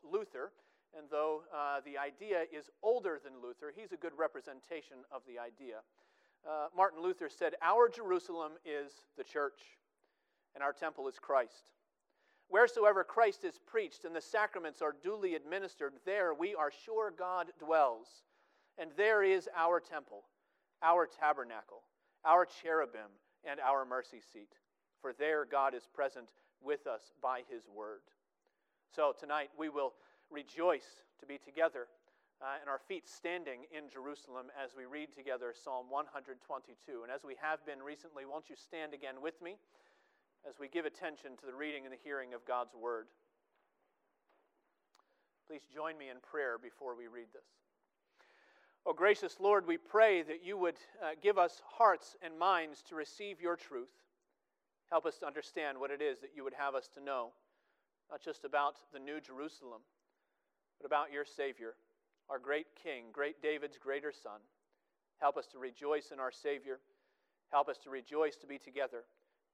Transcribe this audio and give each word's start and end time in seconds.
quote 0.00 0.12
Luther, 0.12 0.52
and 0.96 1.06
though 1.10 1.42
uh, 1.54 1.80
the 1.84 1.98
idea 1.98 2.44
is 2.52 2.70
older 2.82 3.18
than 3.22 3.34
Luther, 3.42 3.72
he's 3.74 3.92
a 3.92 3.96
good 3.96 4.12
representation 4.18 4.98
of 5.10 5.22
the 5.26 5.38
idea. 5.38 5.78
Uh, 6.46 6.66
Martin 6.76 7.02
Luther 7.02 7.28
said, 7.28 7.54
Our 7.62 7.88
Jerusalem 7.88 8.52
is 8.64 8.92
the 9.16 9.24
church, 9.24 9.60
and 10.54 10.62
our 10.62 10.72
temple 10.72 11.08
is 11.08 11.18
Christ. 11.18 11.72
Wheresoever 12.48 13.02
Christ 13.04 13.44
is 13.44 13.58
preached 13.66 14.04
and 14.04 14.14
the 14.14 14.20
sacraments 14.20 14.82
are 14.82 14.94
duly 15.02 15.34
administered, 15.34 15.94
there 16.04 16.34
we 16.34 16.54
are 16.54 16.70
sure 16.84 17.12
God 17.16 17.46
dwells. 17.58 18.06
And 18.78 18.90
there 18.96 19.22
is 19.22 19.48
our 19.56 19.80
temple, 19.80 20.24
our 20.82 21.06
tabernacle, 21.06 21.82
our 22.24 22.46
cherubim, 22.46 23.08
and 23.44 23.58
our 23.60 23.86
mercy 23.86 24.20
seat. 24.32 24.52
For 25.00 25.12
there 25.12 25.46
God 25.46 25.74
is 25.74 25.88
present 25.94 26.28
with 26.62 26.86
us 26.86 27.12
by 27.22 27.40
his 27.50 27.62
word. 27.74 28.00
So 28.94 29.14
tonight 29.18 29.50
we 29.56 29.68
will 29.68 29.94
rejoice 30.30 31.02
to 31.20 31.26
be 31.26 31.38
together 31.38 31.88
uh, 32.40 32.60
and 32.60 32.68
our 32.68 32.78
feet 32.78 33.08
standing 33.08 33.64
in 33.72 33.88
Jerusalem 33.88 34.46
as 34.52 34.76
we 34.76 34.84
read 34.84 35.14
together 35.16 35.54
Psalm 35.56 35.86
122. 35.88 37.02
And 37.02 37.10
as 37.10 37.24
we 37.24 37.36
have 37.40 37.64
been 37.64 37.80
recently, 37.80 38.24
won't 38.26 38.50
you 38.50 38.56
stand 38.56 38.92
again 38.92 39.22
with 39.22 39.40
me? 39.40 39.56
as 40.48 40.58
we 40.58 40.68
give 40.68 40.86
attention 40.86 41.36
to 41.38 41.46
the 41.46 41.54
reading 41.54 41.84
and 41.84 41.92
the 41.92 41.98
hearing 42.02 42.34
of 42.34 42.44
God's 42.46 42.74
Word. 42.74 43.06
Please 45.46 45.62
join 45.72 45.96
me 45.98 46.08
in 46.08 46.16
prayer 46.20 46.58
before 46.58 46.96
we 46.96 47.06
read 47.06 47.28
this. 47.32 47.44
Oh, 48.84 48.92
gracious 48.92 49.36
Lord, 49.38 49.66
we 49.66 49.76
pray 49.76 50.22
that 50.22 50.44
you 50.44 50.58
would 50.58 50.76
uh, 51.00 51.10
give 51.22 51.38
us 51.38 51.62
hearts 51.64 52.16
and 52.22 52.36
minds 52.36 52.82
to 52.88 52.96
receive 52.96 53.40
your 53.40 53.54
truth. 53.54 53.90
Help 54.90 55.06
us 55.06 55.18
to 55.18 55.26
understand 55.26 55.78
what 55.78 55.92
it 55.92 56.02
is 56.02 56.18
that 56.20 56.30
you 56.34 56.42
would 56.42 56.54
have 56.54 56.74
us 56.74 56.88
to 56.94 57.02
know, 57.02 57.28
not 58.12 58.20
just 58.20 58.44
about 58.44 58.76
the 58.92 58.98
New 58.98 59.22
Jerusalem, 59.22 59.80
but 60.78 60.86
about 60.86 61.10
your 61.10 61.24
Savior, 61.24 61.72
our 62.28 62.38
great 62.38 62.66
King, 62.76 63.04
great 63.10 63.40
David's 63.40 63.78
greater 63.78 64.12
Son. 64.12 64.38
Help 65.18 65.38
us 65.38 65.46
to 65.46 65.58
rejoice 65.58 66.10
in 66.12 66.20
our 66.20 66.30
Savior. 66.30 66.78
Help 67.50 67.70
us 67.70 67.78
to 67.78 67.90
rejoice 67.90 68.36
to 68.36 68.46
be 68.46 68.58
together 68.58 69.04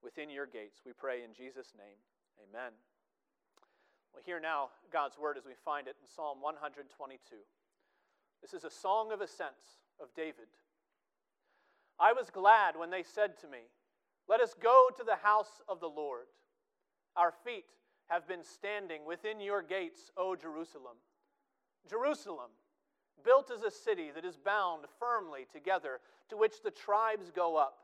within 0.03 0.29
your 0.29 0.45
gates. 0.45 0.81
We 0.85 0.91
pray 0.91 1.23
in 1.23 1.33
Jesus' 1.33 1.71
name. 1.77 1.95
Amen. 2.49 2.73
Well, 4.13 4.23
hear 4.25 4.41
now 4.41 4.71
God's 4.91 5.17
word 5.17 5.37
as 5.37 5.45
we 5.45 5.53
find 5.63 5.87
it 5.87 5.95
in 6.01 6.07
Psalm 6.07 6.41
122. 6.41 7.17
This 8.41 8.53
is 8.53 8.65
a 8.65 8.69
song 8.69 9.13
of 9.13 9.21
ascents 9.21 9.79
of 10.01 10.13
David. 10.15 10.51
I 11.97 12.11
was 12.11 12.29
glad 12.29 12.75
when 12.75 12.89
they 12.89 13.03
said 13.03 13.37
to 13.39 13.47
me, 13.47 13.71
Let 14.27 14.41
us 14.41 14.53
go 14.53 14.89
to 14.97 15.03
the 15.05 15.17
house 15.23 15.61
of 15.69 15.79
the 15.79 15.87
Lord. 15.87 16.27
Our 17.15 17.33
feet 17.45 17.65
have 18.09 18.27
been 18.27 18.43
standing 18.43 19.05
within 19.05 19.39
your 19.39 19.61
gates, 19.61 20.11
O 20.17 20.35
Jerusalem. 20.35 20.97
Jerusalem, 21.89 22.51
built 23.23 23.51
as 23.51 23.63
a 23.63 23.71
city 23.71 24.11
that 24.13 24.25
is 24.25 24.37
bound 24.37 24.85
firmly 24.99 25.47
together, 25.51 25.99
to 26.29 26.37
which 26.37 26.61
the 26.61 26.71
tribes 26.71 27.31
go 27.31 27.55
up 27.55 27.79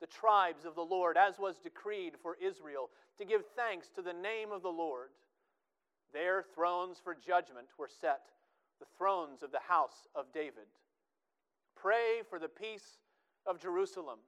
the 0.00 0.06
tribes 0.06 0.64
of 0.64 0.74
the 0.74 0.84
Lord, 0.84 1.16
as 1.16 1.38
was 1.38 1.58
decreed 1.58 2.14
for 2.22 2.36
Israel, 2.40 2.90
to 3.18 3.24
give 3.24 3.42
thanks 3.56 3.88
to 3.90 4.02
the 4.02 4.12
name 4.12 4.52
of 4.52 4.62
the 4.62 4.68
Lord. 4.68 5.08
Their 6.12 6.44
thrones 6.54 6.98
for 7.02 7.14
judgment 7.14 7.68
were 7.78 7.90
set, 8.00 8.22
the 8.78 8.86
thrones 8.96 9.42
of 9.42 9.50
the 9.50 9.60
house 9.66 10.06
of 10.14 10.32
David. 10.32 10.66
Pray 11.76 12.22
for 12.28 12.38
the 12.38 12.48
peace 12.48 12.98
of 13.46 13.60
Jerusalem. 13.60 14.18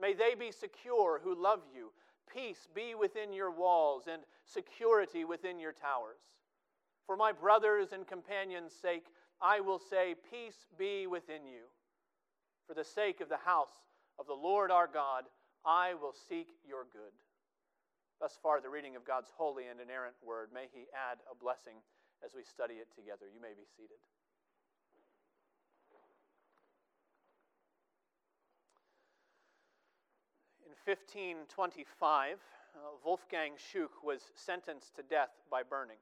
May 0.00 0.14
they 0.14 0.34
be 0.34 0.52
secure 0.52 1.20
who 1.22 1.34
love 1.34 1.60
you. 1.74 1.92
Peace 2.32 2.68
be 2.74 2.94
within 2.94 3.32
your 3.32 3.50
walls 3.50 4.04
and 4.10 4.22
security 4.44 5.24
within 5.24 5.58
your 5.58 5.72
towers. 5.72 6.20
For 7.06 7.16
my 7.16 7.32
brothers 7.32 7.92
and 7.92 8.06
companions' 8.06 8.72
sake, 8.80 9.06
I 9.40 9.60
will 9.60 9.78
say, 9.78 10.14
Peace 10.30 10.66
be 10.78 11.06
within 11.06 11.46
you. 11.46 11.70
For 12.66 12.74
the 12.74 12.84
sake 12.84 13.20
of 13.20 13.28
the 13.28 13.38
house 13.38 13.72
of 14.18 14.26
the 14.26 14.34
Lord 14.34 14.70
our 14.70 14.86
God, 14.86 15.24
I 15.64 15.94
will 15.94 16.14
seek 16.28 16.48
your 16.66 16.84
good. 16.92 17.14
Thus 18.20 18.38
far, 18.42 18.60
the 18.60 18.68
reading 18.68 18.96
of 18.96 19.06
God's 19.06 19.30
holy 19.36 19.68
and 19.68 19.80
inerrant 19.80 20.16
word. 20.22 20.50
May 20.52 20.66
He 20.72 20.90
add 20.92 21.18
a 21.30 21.34
blessing 21.34 21.80
as 22.24 22.34
we 22.34 22.42
study 22.42 22.74
it 22.74 22.88
together. 22.94 23.26
You 23.32 23.40
may 23.40 23.54
be 23.54 23.64
seated. 23.76 23.98
1525, 30.88 32.40
uh, 32.72 32.78
Wolfgang 33.04 33.52
Schuch 33.60 34.00
was 34.02 34.32
sentenced 34.34 34.96
to 34.96 35.02
death 35.02 35.36
by 35.50 35.60
burning. 35.60 36.00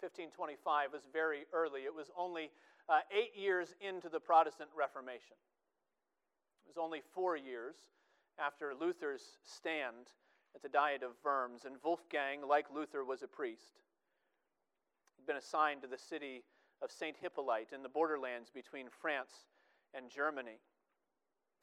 1525 0.00 0.96
was 0.96 1.02
very 1.12 1.44
early. 1.52 1.82
It 1.82 1.94
was 1.94 2.08
only 2.16 2.48
uh, 2.88 3.04
eight 3.12 3.36
years 3.36 3.74
into 3.84 4.08
the 4.08 4.18
Protestant 4.18 4.70
Reformation. 4.72 5.36
It 6.64 6.72
was 6.72 6.80
only 6.80 7.02
four 7.12 7.36
years 7.36 7.76
after 8.40 8.72
Luther's 8.72 9.36
stand 9.44 10.08
at 10.54 10.62
the 10.62 10.70
Diet 10.70 11.02
of 11.02 11.12
Worms, 11.22 11.66
and 11.66 11.76
Wolfgang, 11.84 12.48
like 12.48 12.72
Luther, 12.74 13.04
was 13.04 13.22
a 13.22 13.28
priest. 13.28 13.76
He'd 15.18 15.26
been 15.26 15.36
assigned 15.36 15.82
to 15.82 15.88
the 15.88 15.98
city 15.98 16.44
of 16.80 16.90
St. 16.90 17.16
Hippolyte 17.20 17.74
in 17.74 17.82
the 17.82 17.90
borderlands 17.90 18.48
between 18.48 18.86
France 18.88 19.44
and 19.92 20.08
Germany. 20.08 20.60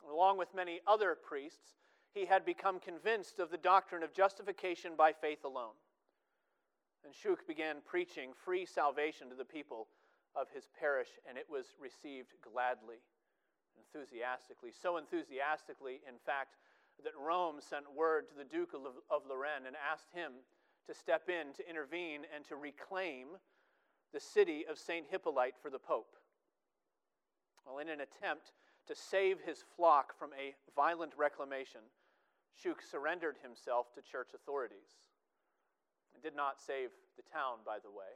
Along 0.10 0.38
with 0.38 0.56
many 0.56 0.82
other 0.88 1.16
priests, 1.16 1.76
he 2.14 2.26
had 2.26 2.46
become 2.46 2.80
convinced 2.80 3.40
of 3.40 3.52
the 3.52 3.58
doctrine 3.58 4.04
of 4.04 4.14
justification 4.14 4.94
by 4.98 5.12
faith 5.12 5.44
alone. 5.44 5.76
And 7.04 7.14
Schuch 7.14 7.46
began 7.48 7.78
preaching 7.86 8.32
free 8.34 8.66
salvation 8.66 9.30
to 9.30 9.36
the 9.36 9.46
people 9.46 9.88
of 10.36 10.48
his 10.54 10.68
parish, 10.80 11.10
and 11.28 11.38
it 11.38 11.46
was 11.50 11.76
received 11.80 12.34
gladly 12.42 12.98
enthusiastically. 13.78 14.72
So 14.72 14.98
enthusiastically, 14.98 16.02
in 16.08 16.16
fact, 16.26 16.56
that 17.04 17.14
Rome 17.20 17.58
sent 17.60 17.94
word 17.94 18.28
to 18.30 18.36
the 18.36 18.46
Duke 18.46 18.74
of 18.74 19.22
Lorraine 19.30 19.68
and 19.68 19.76
asked 19.76 20.12
him 20.14 20.32
to 20.88 20.94
step 20.94 21.30
in, 21.30 21.54
to 21.54 21.70
intervene, 21.70 22.22
and 22.34 22.46
to 22.46 22.56
reclaim 22.56 23.28
the 24.14 24.20
city 24.20 24.66
of 24.70 24.78
St. 24.78 25.06
Hippolyte 25.10 25.56
for 25.62 25.70
the 25.70 25.80
Pope. 25.80 26.16
Well, 27.66 27.80
in 27.80 27.90
an 27.90 28.00
attempt 28.02 28.52
to 28.88 28.96
save 28.96 29.40
his 29.42 29.64
flock 29.76 30.18
from 30.18 30.32
a 30.34 30.56
violent 30.76 31.14
reclamation, 31.18 31.82
Schuch 32.54 32.82
surrendered 32.90 33.38
himself 33.42 33.94
to 33.94 34.02
church 34.02 34.30
authorities. 34.34 35.00
It 36.16 36.24
did 36.24 36.36
not 36.36 36.62
save 36.62 36.90
the 37.18 37.24
town, 37.24 37.60
by 37.66 37.80
the 37.84 37.92
way, 37.92 38.16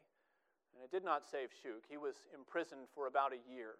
and 0.74 0.84
it 0.84 0.92
did 0.92 1.04
not 1.04 1.28
save 1.30 1.50
Schuch. 1.50 1.84
He 1.90 1.98
was 1.98 2.16
imprisoned 2.34 2.88
for 2.94 3.08
about 3.08 3.34
a 3.34 3.52
year 3.52 3.76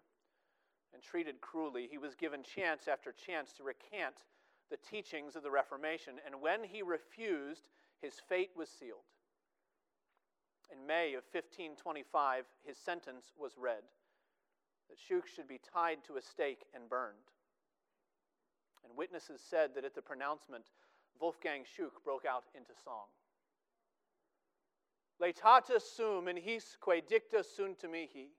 and 0.92 1.02
treated 1.02 1.40
cruelly, 1.40 1.88
he 1.90 1.98
was 1.98 2.14
given 2.14 2.42
chance 2.42 2.88
after 2.88 3.12
chance 3.12 3.52
to 3.52 3.62
recant 3.62 4.16
the 4.70 4.76
teachings 4.76 5.36
of 5.36 5.42
the 5.42 5.50
Reformation, 5.50 6.14
and 6.26 6.40
when 6.40 6.64
he 6.64 6.82
refused, 6.82 7.68
his 8.00 8.14
fate 8.28 8.50
was 8.56 8.68
sealed. 8.68 9.06
In 10.70 10.86
May 10.86 11.14
of 11.14 11.24
1525, 11.32 12.44
his 12.64 12.78
sentence 12.78 13.32
was 13.38 13.52
read 13.58 13.82
that 14.90 14.98
Schuch 14.98 15.26
should 15.34 15.48
be 15.48 15.60
tied 15.72 15.98
to 16.04 16.16
a 16.16 16.22
stake 16.22 16.64
and 16.74 16.88
burned. 16.88 17.16
And 18.84 18.96
witnesses 18.96 19.40
said 19.48 19.70
that 19.74 19.84
at 19.84 19.94
the 19.94 20.02
pronouncement, 20.02 20.64
Wolfgang 21.20 21.62
Schuch 21.62 22.02
broke 22.04 22.24
out 22.26 22.44
into 22.54 22.72
song. 22.84 23.06
Laetatus 25.22 25.82
sum 25.82 26.28
in 26.28 26.36
his 26.36 26.76
quae 26.80 27.00
dicta 27.00 27.44
sunt 27.44 27.84
mihi, 27.90 28.30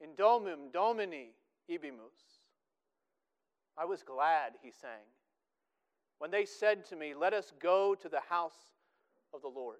in 0.00 0.10
domum 0.16 0.72
domini 0.72 1.30
Ibimus. 1.70 2.40
I 3.76 3.84
was 3.84 4.02
glad, 4.02 4.52
he 4.62 4.70
sang, 4.70 5.04
when 6.18 6.30
they 6.30 6.46
said 6.46 6.86
to 6.86 6.96
me, 6.96 7.12
Let 7.14 7.34
us 7.34 7.52
go 7.60 7.94
to 7.96 8.08
the 8.08 8.20
house 8.30 8.72
of 9.34 9.42
the 9.42 9.48
Lord. 9.48 9.78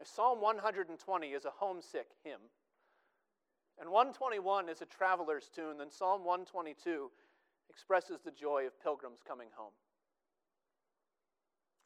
If 0.00 0.06
Psalm 0.06 0.40
120 0.40 1.26
is 1.26 1.44
a 1.44 1.50
homesick 1.50 2.06
hymn, 2.22 2.38
and 3.80 3.90
121 3.90 4.68
is 4.68 4.82
a 4.82 4.86
traveler's 4.86 5.50
tune, 5.54 5.78
then 5.78 5.90
Psalm 5.90 6.24
122 6.24 7.10
expresses 7.70 8.20
the 8.24 8.30
joy 8.30 8.66
of 8.66 8.80
pilgrims 8.82 9.20
coming 9.26 9.48
home. 9.54 9.72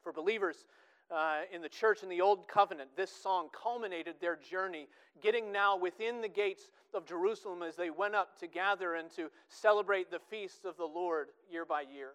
For 0.01 0.11
believers, 0.11 0.65
uh, 1.11 1.41
in 1.53 1.61
the 1.61 1.69
church 1.69 2.03
in 2.03 2.09
the 2.09 2.21
Old 2.21 2.47
Covenant, 2.47 2.89
this 2.95 3.11
song 3.11 3.49
culminated 3.53 4.15
their 4.19 4.35
journey, 4.35 4.87
getting 5.21 5.51
now 5.51 5.77
within 5.77 6.21
the 6.21 6.27
gates 6.27 6.63
of 6.93 7.05
Jerusalem 7.05 7.61
as 7.61 7.75
they 7.75 7.89
went 7.89 8.15
up 8.15 8.39
to 8.39 8.47
gather 8.47 8.95
and 8.95 9.11
to 9.11 9.29
celebrate 9.47 10.09
the 10.09 10.19
feasts 10.29 10.65
of 10.65 10.77
the 10.77 10.85
Lord 10.85 11.29
year 11.51 11.65
by 11.65 11.81
year. 11.81 12.09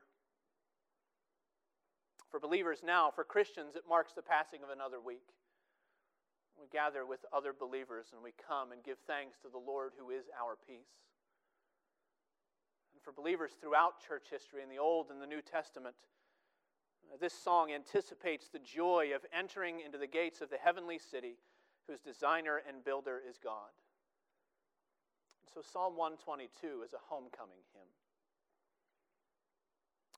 For 2.30 2.40
believers 2.40 2.80
now, 2.84 3.10
for 3.10 3.24
Christians, 3.24 3.74
it 3.74 3.84
marks 3.88 4.12
the 4.12 4.22
passing 4.22 4.62
of 4.62 4.70
another 4.70 5.00
week. 5.00 5.22
We 6.60 6.66
gather 6.66 7.06
with 7.06 7.24
other 7.32 7.52
believers 7.52 8.08
and 8.12 8.22
we 8.22 8.32
come 8.34 8.72
and 8.72 8.82
give 8.82 8.98
thanks 9.06 9.38
to 9.42 9.48
the 9.48 9.58
Lord 9.58 9.92
who 9.98 10.10
is 10.10 10.26
our 10.34 10.56
peace. 10.66 10.90
And 12.94 13.02
for 13.02 13.12
believers 13.12 13.52
throughout 13.60 14.02
church 14.06 14.26
history 14.30 14.62
in 14.62 14.68
the 14.68 14.78
Old 14.78 15.10
and 15.10 15.22
the 15.22 15.26
New 15.26 15.42
Testament, 15.42 15.94
This 17.20 17.32
song 17.32 17.72
anticipates 17.72 18.48
the 18.48 18.58
joy 18.58 19.12
of 19.14 19.24
entering 19.32 19.80
into 19.80 19.98
the 19.98 20.06
gates 20.06 20.40
of 20.40 20.50
the 20.50 20.58
heavenly 20.58 20.98
city 20.98 21.38
whose 21.86 22.00
designer 22.00 22.60
and 22.68 22.84
builder 22.84 23.22
is 23.26 23.38
God. 23.38 23.72
So, 25.52 25.62
Psalm 25.62 25.96
122 25.96 26.82
is 26.84 26.92
a 26.92 26.98
homecoming 27.08 27.64
hymn. 27.72 27.88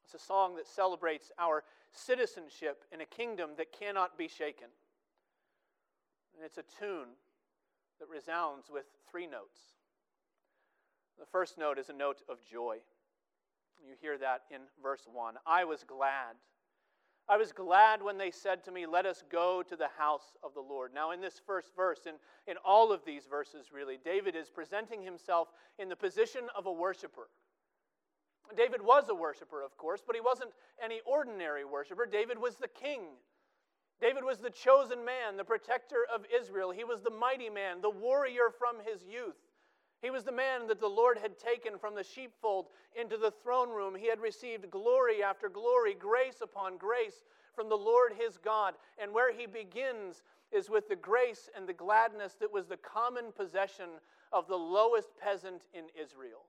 It's 0.04 0.20
a 0.20 0.26
song 0.26 0.56
that 0.56 0.66
celebrates 0.66 1.30
our 1.38 1.62
citizenship 1.92 2.82
in 2.92 3.00
a 3.00 3.06
kingdom 3.06 3.50
that 3.56 3.72
cannot 3.72 4.18
be 4.18 4.26
shaken. 4.26 4.66
And 6.40 6.46
it's 6.46 6.56
a 6.56 6.82
tune 6.82 7.08
that 7.98 8.08
resounds 8.08 8.70
with 8.72 8.86
three 9.10 9.26
notes. 9.26 9.60
The 11.18 11.26
first 11.26 11.58
note 11.58 11.78
is 11.78 11.90
a 11.90 11.92
note 11.92 12.22
of 12.30 12.38
joy. 12.50 12.78
You 13.86 13.92
hear 14.00 14.16
that 14.16 14.44
in 14.50 14.60
verse 14.82 15.06
1. 15.12 15.34
I 15.46 15.64
was 15.64 15.84
glad. 15.84 16.36
I 17.28 17.36
was 17.36 17.52
glad 17.52 18.02
when 18.02 18.16
they 18.16 18.30
said 18.30 18.64
to 18.64 18.72
me, 18.72 18.86
Let 18.86 19.04
us 19.04 19.22
go 19.30 19.62
to 19.62 19.76
the 19.76 19.90
house 19.98 20.32
of 20.42 20.54
the 20.54 20.62
Lord. 20.62 20.94
Now, 20.94 21.10
in 21.10 21.20
this 21.20 21.42
first 21.46 21.76
verse, 21.76 22.06
in, 22.06 22.14
in 22.50 22.56
all 22.64 22.90
of 22.90 23.04
these 23.04 23.26
verses, 23.28 23.66
really, 23.70 23.98
David 24.02 24.34
is 24.34 24.48
presenting 24.48 25.02
himself 25.02 25.48
in 25.78 25.90
the 25.90 25.96
position 25.96 26.44
of 26.56 26.64
a 26.64 26.72
worshiper. 26.72 27.28
David 28.56 28.80
was 28.80 29.10
a 29.10 29.14
worshiper, 29.14 29.62
of 29.62 29.76
course, 29.76 30.00
but 30.06 30.16
he 30.16 30.22
wasn't 30.22 30.52
any 30.82 31.02
ordinary 31.04 31.66
worshiper. 31.66 32.06
David 32.06 32.38
was 32.38 32.54
the 32.56 32.68
king. 32.68 33.02
David 34.00 34.24
was 34.24 34.38
the 34.38 34.50
chosen 34.50 35.04
man, 35.04 35.36
the 35.36 35.44
protector 35.44 36.06
of 36.12 36.24
Israel. 36.34 36.70
He 36.70 36.84
was 36.84 37.02
the 37.02 37.10
mighty 37.10 37.50
man, 37.50 37.80
the 37.82 37.90
warrior 37.90 38.50
from 38.58 38.76
his 38.84 39.04
youth. 39.04 39.36
He 40.00 40.10
was 40.10 40.24
the 40.24 40.32
man 40.32 40.66
that 40.68 40.80
the 40.80 40.88
Lord 40.88 41.18
had 41.18 41.38
taken 41.38 41.78
from 41.78 41.94
the 41.94 42.02
sheepfold 42.02 42.68
into 42.98 43.18
the 43.18 43.30
throne 43.30 43.68
room. 43.68 43.94
He 43.94 44.08
had 44.08 44.20
received 44.20 44.70
glory 44.70 45.22
after 45.22 45.50
glory, 45.50 45.94
grace 45.94 46.40
upon 46.42 46.78
grace 46.78 47.24
from 47.54 47.68
the 47.68 47.76
Lord 47.76 48.12
his 48.18 48.38
God. 48.38 48.74
And 49.00 49.12
where 49.12 49.32
he 49.32 49.46
begins 49.46 50.22
is 50.50 50.70
with 50.70 50.88
the 50.88 50.96
grace 50.96 51.50
and 51.54 51.68
the 51.68 51.74
gladness 51.74 52.34
that 52.40 52.50
was 52.50 52.66
the 52.66 52.78
common 52.78 53.32
possession 53.36 53.90
of 54.32 54.48
the 54.48 54.56
lowest 54.56 55.10
peasant 55.22 55.62
in 55.74 55.84
Israel. 56.00 56.46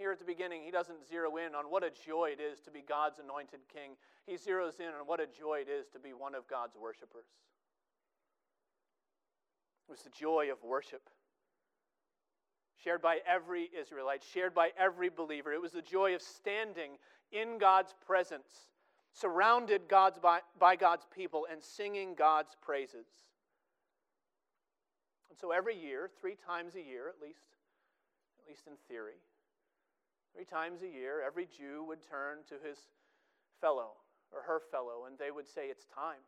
Here 0.00 0.10
at 0.10 0.18
the 0.18 0.24
beginning, 0.24 0.62
he 0.64 0.70
doesn't 0.70 1.06
zero 1.06 1.36
in 1.36 1.54
on 1.54 1.66
what 1.66 1.84
a 1.84 1.90
joy 1.90 2.30
it 2.32 2.40
is 2.40 2.58
to 2.60 2.70
be 2.70 2.80
God's 2.80 3.18
anointed 3.18 3.60
king. 3.70 3.90
He 4.26 4.32
zeroes 4.32 4.80
in 4.80 4.86
on 4.86 5.04
what 5.04 5.20
a 5.20 5.26
joy 5.26 5.58
it 5.60 5.68
is 5.68 5.88
to 5.88 5.98
be 5.98 6.14
one 6.14 6.34
of 6.34 6.48
God's 6.48 6.74
worshipers. 6.74 7.26
It 9.86 9.90
was 9.90 10.00
the 10.00 10.08
joy 10.08 10.46
of 10.50 10.64
worship 10.64 11.02
shared 12.82 13.02
by 13.02 13.18
every 13.28 13.68
Israelite, 13.78 14.24
shared 14.32 14.54
by 14.54 14.70
every 14.78 15.10
believer. 15.10 15.52
It 15.52 15.60
was 15.60 15.72
the 15.72 15.82
joy 15.82 16.14
of 16.14 16.22
standing 16.22 16.92
in 17.30 17.58
God's 17.58 17.94
presence, 18.06 18.48
surrounded 19.12 19.82
God's 19.86 20.18
by, 20.18 20.38
by 20.58 20.76
God's 20.76 21.06
people, 21.14 21.46
and 21.52 21.62
singing 21.62 22.14
God's 22.14 22.56
praises. 22.62 23.04
And 25.28 25.38
so 25.38 25.50
every 25.50 25.76
year, 25.76 26.08
three 26.18 26.36
times 26.46 26.74
a 26.74 26.80
year 26.80 27.06
at 27.06 27.20
least, 27.20 27.44
at 28.42 28.48
least 28.48 28.66
in 28.66 28.72
theory, 28.88 29.20
three 30.34 30.44
times 30.44 30.82
a 30.82 30.88
year, 30.88 31.22
every 31.26 31.46
Jew 31.46 31.84
would 31.86 32.00
turn 32.08 32.38
to 32.48 32.54
his 32.66 32.78
fellow 33.60 33.92
or 34.32 34.42
her 34.42 34.60
fellow 34.70 35.04
and 35.06 35.18
they 35.18 35.30
would 35.30 35.46
say, 35.46 35.66
It's 35.66 35.86
time. 35.86 36.22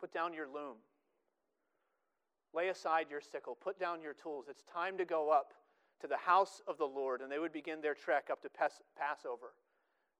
Put 0.00 0.12
down 0.12 0.34
your 0.34 0.46
loom. 0.46 0.76
Lay 2.54 2.68
aside 2.68 3.06
your 3.10 3.20
sickle, 3.20 3.54
put 3.54 3.78
down 3.78 4.00
your 4.00 4.14
tools. 4.14 4.46
It's 4.48 4.62
time 4.62 4.96
to 4.98 5.04
go 5.04 5.30
up 5.30 5.52
to 6.00 6.06
the 6.06 6.16
house 6.16 6.60
of 6.66 6.78
the 6.78 6.86
Lord. 6.86 7.20
And 7.20 7.30
they 7.30 7.38
would 7.38 7.52
begin 7.52 7.80
their 7.80 7.94
trek 7.94 8.28
up 8.30 8.42
to 8.42 8.48
Passover, 8.48 9.52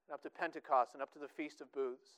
and 0.09 0.15
up 0.15 0.23
to 0.23 0.31
Pentecost, 0.31 0.91
and 0.95 1.03
up 1.03 1.13
to 1.13 1.19
the 1.19 1.29
Feast 1.29 1.61
of 1.61 1.73
Booths. 1.73 2.09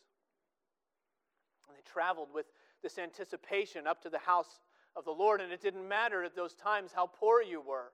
And 1.69 1.77
they 1.77 1.83
traveled 1.85 2.29
with 2.33 2.47
this 2.83 2.99
anticipation 2.99 3.87
up 3.87 4.03
to 4.03 4.11
the 4.11 4.19
house 4.19 4.61
of 4.97 5.05
the 5.05 5.11
Lord. 5.11 5.41
And 5.41 5.53
it 5.53 5.61
didn't 5.61 5.87
matter 5.87 6.25
at 6.25 6.35
those 6.35 6.55
times 6.55 6.91
how 6.95 7.07
poor 7.07 7.43
you 7.43 7.61
were 7.61 7.93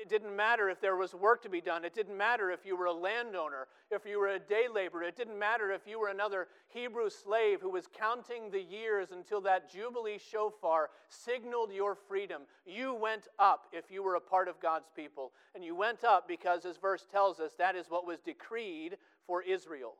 it 0.00 0.08
didn't 0.08 0.34
matter 0.34 0.68
if 0.68 0.80
there 0.80 0.96
was 0.96 1.14
work 1.14 1.42
to 1.42 1.48
be 1.48 1.60
done. 1.60 1.84
It 1.84 1.94
didn't 1.94 2.16
matter 2.16 2.50
if 2.50 2.66
you 2.66 2.76
were 2.76 2.86
a 2.86 2.92
landowner, 2.92 3.68
if 3.90 4.04
you 4.04 4.18
were 4.18 4.28
a 4.28 4.38
day 4.38 4.66
laborer. 4.72 5.04
It 5.04 5.16
didn't 5.16 5.38
matter 5.38 5.72
if 5.72 5.86
you 5.86 5.98
were 5.98 6.08
another 6.08 6.48
Hebrew 6.68 7.08
slave 7.08 7.60
who 7.60 7.70
was 7.70 7.86
counting 7.86 8.50
the 8.50 8.60
years 8.60 9.08
until 9.12 9.40
that 9.42 9.70
Jubilee 9.70 10.18
shofar 10.18 10.90
signaled 11.08 11.72
your 11.72 11.94
freedom. 11.94 12.42
You 12.66 12.94
went 12.94 13.28
up 13.38 13.66
if 13.72 13.90
you 13.90 14.02
were 14.02 14.16
a 14.16 14.20
part 14.20 14.48
of 14.48 14.60
God's 14.60 14.90
people. 14.94 15.32
And 15.54 15.64
you 15.64 15.74
went 15.74 16.04
up 16.04 16.28
because, 16.28 16.64
as 16.64 16.76
verse 16.76 17.06
tells 17.10 17.40
us, 17.40 17.52
that 17.58 17.76
is 17.76 17.86
what 17.88 18.06
was 18.06 18.20
decreed 18.20 18.96
for 19.26 19.42
Israel. 19.42 19.94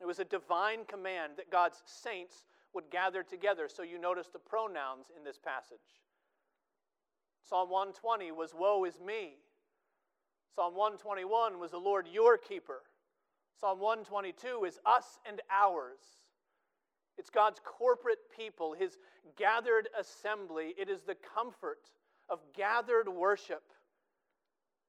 It 0.00 0.06
was 0.06 0.18
a 0.18 0.24
divine 0.24 0.84
command 0.86 1.34
that 1.36 1.50
God's 1.50 1.82
saints 1.86 2.44
would 2.74 2.90
gather 2.90 3.22
together. 3.22 3.68
So 3.68 3.82
you 3.82 3.98
notice 3.98 4.28
the 4.32 4.38
pronouns 4.38 5.06
in 5.16 5.24
this 5.24 5.38
passage. 5.38 5.78
Psalm 7.48 7.68
120 7.68 8.32
was 8.32 8.54
Woe 8.54 8.84
is 8.84 8.98
me. 9.00 9.34
Psalm 10.54 10.74
121 10.74 11.58
was 11.58 11.72
the 11.72 11.78
Lord 11.78 12.06
your 12.10 12.38
keeper. 12.38 12.82
Psalm 13.60 13.80
122 13.80 14.64
is 14.64 14.78
us 14.86 15.18
and 15.28 15.40
ours. 15.50 16.00
It's 17.18 17.30
God's 17.30 17.60
corporate 17.64 18.18
people, 18.36 18.72
his 18.72 18.96
gathered 19.36 19.88
assembly. 19.98 20.74
It 20.78 20.88
is 20.88 21.02
the 21.02 21.16
comfort 21.34 21.90
of 22.28 22.40
gathered 22.56 23.08
worship. 23.08 23.62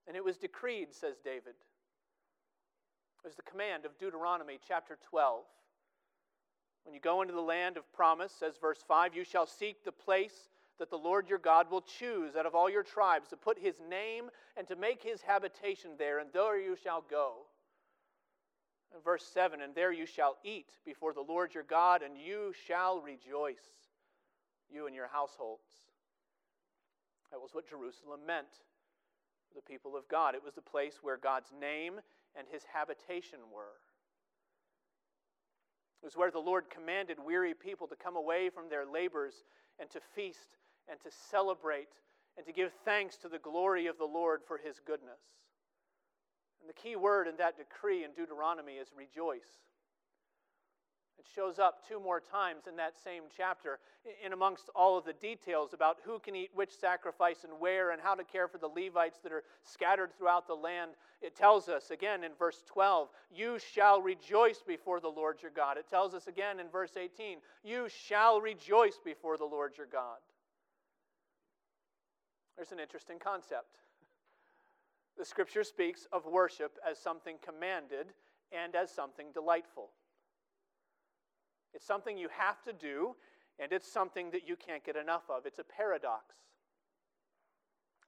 And 0.07 0.15
it 0.15 0.23
was 0.23 0.37
decreed, 0.37 0.93
says 0.93 1.17
David. 1.23 1.55
It 3.23 3.27
was 3.27 3.35
the 3.35 3.41
command 3.41 3.85
of 3.85 3.97
Deuteronomy 3.97 4.59
chapter 4.65 4.97
12. 5.09 5.43
When 6.83 6.93
you 6.93 7.01
go 7.01 7.21
into 7.21 7.33
the 7.33 7.41
land 7.41 7.77
of 7.77 7.91
promise, 7.91 8.31
says 8.31 8.55
verse 8.61 8.83
5, 8.87 9.15
you 9.15 9.23
shall 9.23 9.47
seek 9.47 9.83
the 9.83 9.91
place 9.91 10.49
that 10.79 10.89
the 10.89 10.97
Lord 10.97 11.29
your 11.29 11.39
God 11.39 11.71
will 11.71 11.81
choose 11.81 12.35
out 12.35 12.45
of 12.45 12.55
all 12.55 12.69
your 12.69 12.83
tribes 12.83 13.29
to 13.29 13.37
put 13.37 13.57
his 13.57 13.75
name 13.89 14.29
and 14.57 14.67
to 14.67 14.75
make 14.75 15.01
his 15.01 15.21
habitation 15.21 15.91
there, 15.97 16.19
and 16.19 16.29
there 16.33 16.59
you 16.59 16.75
shall 16.81 17.03
go. 17.09 17.45
And 18.93 19.03
verse 19.03 19.25
7 19.33 19.61
And 19.61 19.73
there 19.75 19.91
you 19.91 20.05
shall 20.05 20.37
eat 20.43 20.69
before 20.85 21.13
the 21.13 21.21
Lord 21.21 21.53
your 21.53 21.63
God, 21.63 22.01
and 22.01 22.17
you 22.17 22.53
shall 22.67 23.01
rejoice, 23.01 23.65
you 24.69 24.87
and 24.87 24.95
your 24.95 25.07
households. 25.07 25.67
That 27.31 27.41
was 27.41 27.53
what 27.53 27.69
Jerusalem 27.69 28.21
meant 28.25 28.47
the 29.55 29.61
people 29.61 29.95
of 29.95 30.07
God. 30.09 30.35
It 30.35 30.43
was 30.43 30.53
the 30.53 30.61
place 30.61 30.99
where 31.01 31.17
God's 31.17 31.51
name 31.59 31.99
and 32.37 32.47
his 32.51 32.63
habitation 32.71 33.39
were. 33.53 33.79
It 36.01 36.05
was 36.05 36.17
where 36.17 36.31
the 36.31 36.39
Lord 36.39 36.69
commanded 36.69 37.17
weary 37.23 37.53
people 37.53 37.87
to 37.87 37.95
come 37.95 38.15
away 38.15 38.49
from 38.49 38.69
their 38.69 38.85
labors 38.85 39.33
and 39.79 39.89
to 39.89 39.99
feast 40.13 40.57
and 40.89 40.99
to 41.01 41.09
celebrate 41.31 41.89
and 42.37 42.45
to 42.45 42.51
give 42.51 42.71
thanks 42.83 43.17
to 43.17 43.29
the 43.29 43.39
glory 43.39 43.87
of 43.87 43.97
the 43.97 44.05
Lord 44.05 44.41
for 44.47 44.57
his 44.57 44.79
goodness. 44.85 45.19
And 46.61 46.69
the 46.69 46.73
key 46.73 46.95
word 46.95 47.27
in 47.27 47.37
that 47.37 47.57
decree 47.57 48.03
in 48.03 48.11
Deuteronomy 48.11 48.73
is 48.73 48.89
rejoice. 48.97 49.61
It 51.17 51.25
shows 51.33 51.59
up 51.59 51.87
two 51.87 51.99
more 51.99 52.19
times 52.19 52.67
in 52.67 52.75
that 52.75 52.93
same 53.01 53.23
chapter, 53.35 53.79
in 54.23 54.33
amongst 54.33 54.69
all 54.75 54.97
of 54.97 55.05
the 55.05 55.13
details 55.13 55.73
about 55.73 55.97
who 56.03 56.19
can 56.19 56.35
eat 56.35 56.51
which 56.53 56.77
sacrifice 56.77 57.43
and 57.43 57.59
where, 57.59 57.91
and 57.91 58.01
how 58.01 58.15
to 58.15 58.23
care 58.23 58.47
for 58.47 58.57
the 58.57 58.67
Levites 58.67 59.19
that 59.23 59.31
are 59.31 59.43
scattered 59.63 60.11
throughout 60.17 60.47
the 60.47 60.53
land. 60.53 60.91
It 61.21 61.35
tells 61.35 61.69
us 61.69 61.89
again 61.89 62.23
in 62.23 62.31
verse 62.37 62.63
12, 62.67 63.09
You 63.33 63.57
shall 63.73 64.01
rejoice 64.01 64.61
before 64.65 64.99
the 64.99 65.07
Lord 65.07 65.37
your 65.41 65.51
God. 65.51 65.77
It 65.77 65.89
tells 65.89 66.13
us 66.13 66.27
again 66.27 66.59
in 66.59 66.67
verse 66.69 66.97
18, 66.97 67.39
You 67.63 67.87
shall 67.89 68.41
rejoice 68.41 68.99
before 69.03 69.37
the 69.37 69.45
Lord 69.45 69.73
your 69.77 69.87
God. 69.87 70.17
There's 72.55 72.71
an 72.71 72.79
interesting 72.79 73.19
concept. 73.19 73.79
The 75.17 75.25
scripture 75.25 75.63
speaks 75.63 76.07
of 76.11 76.25
worship 76.25 76.77
as 76.89 76.97
something 76.99 77.37
commanded 77.43 78.07
and 78.51 78.75
as 78.75 78.91
something 78.91 79.27
delightful. 79.33 79.89
It's 81.73 81.85
something 81.85 82.17
you 82.17 82.29
have 82.37 82.61
to 82.63 82.73
do, 82.73 83.15
and 83.59 83.71
it's 83.71 83.91
something 83.91 84.31
that 84.31 84.47
you 84.47 84.55
can't 84.55 84.83
get 84.83 84.95
enough 84.95 85.23
of. 85.29 85.45
It's 85.45 85.59
a 85.59 85.63
paradox. 85.63 86.35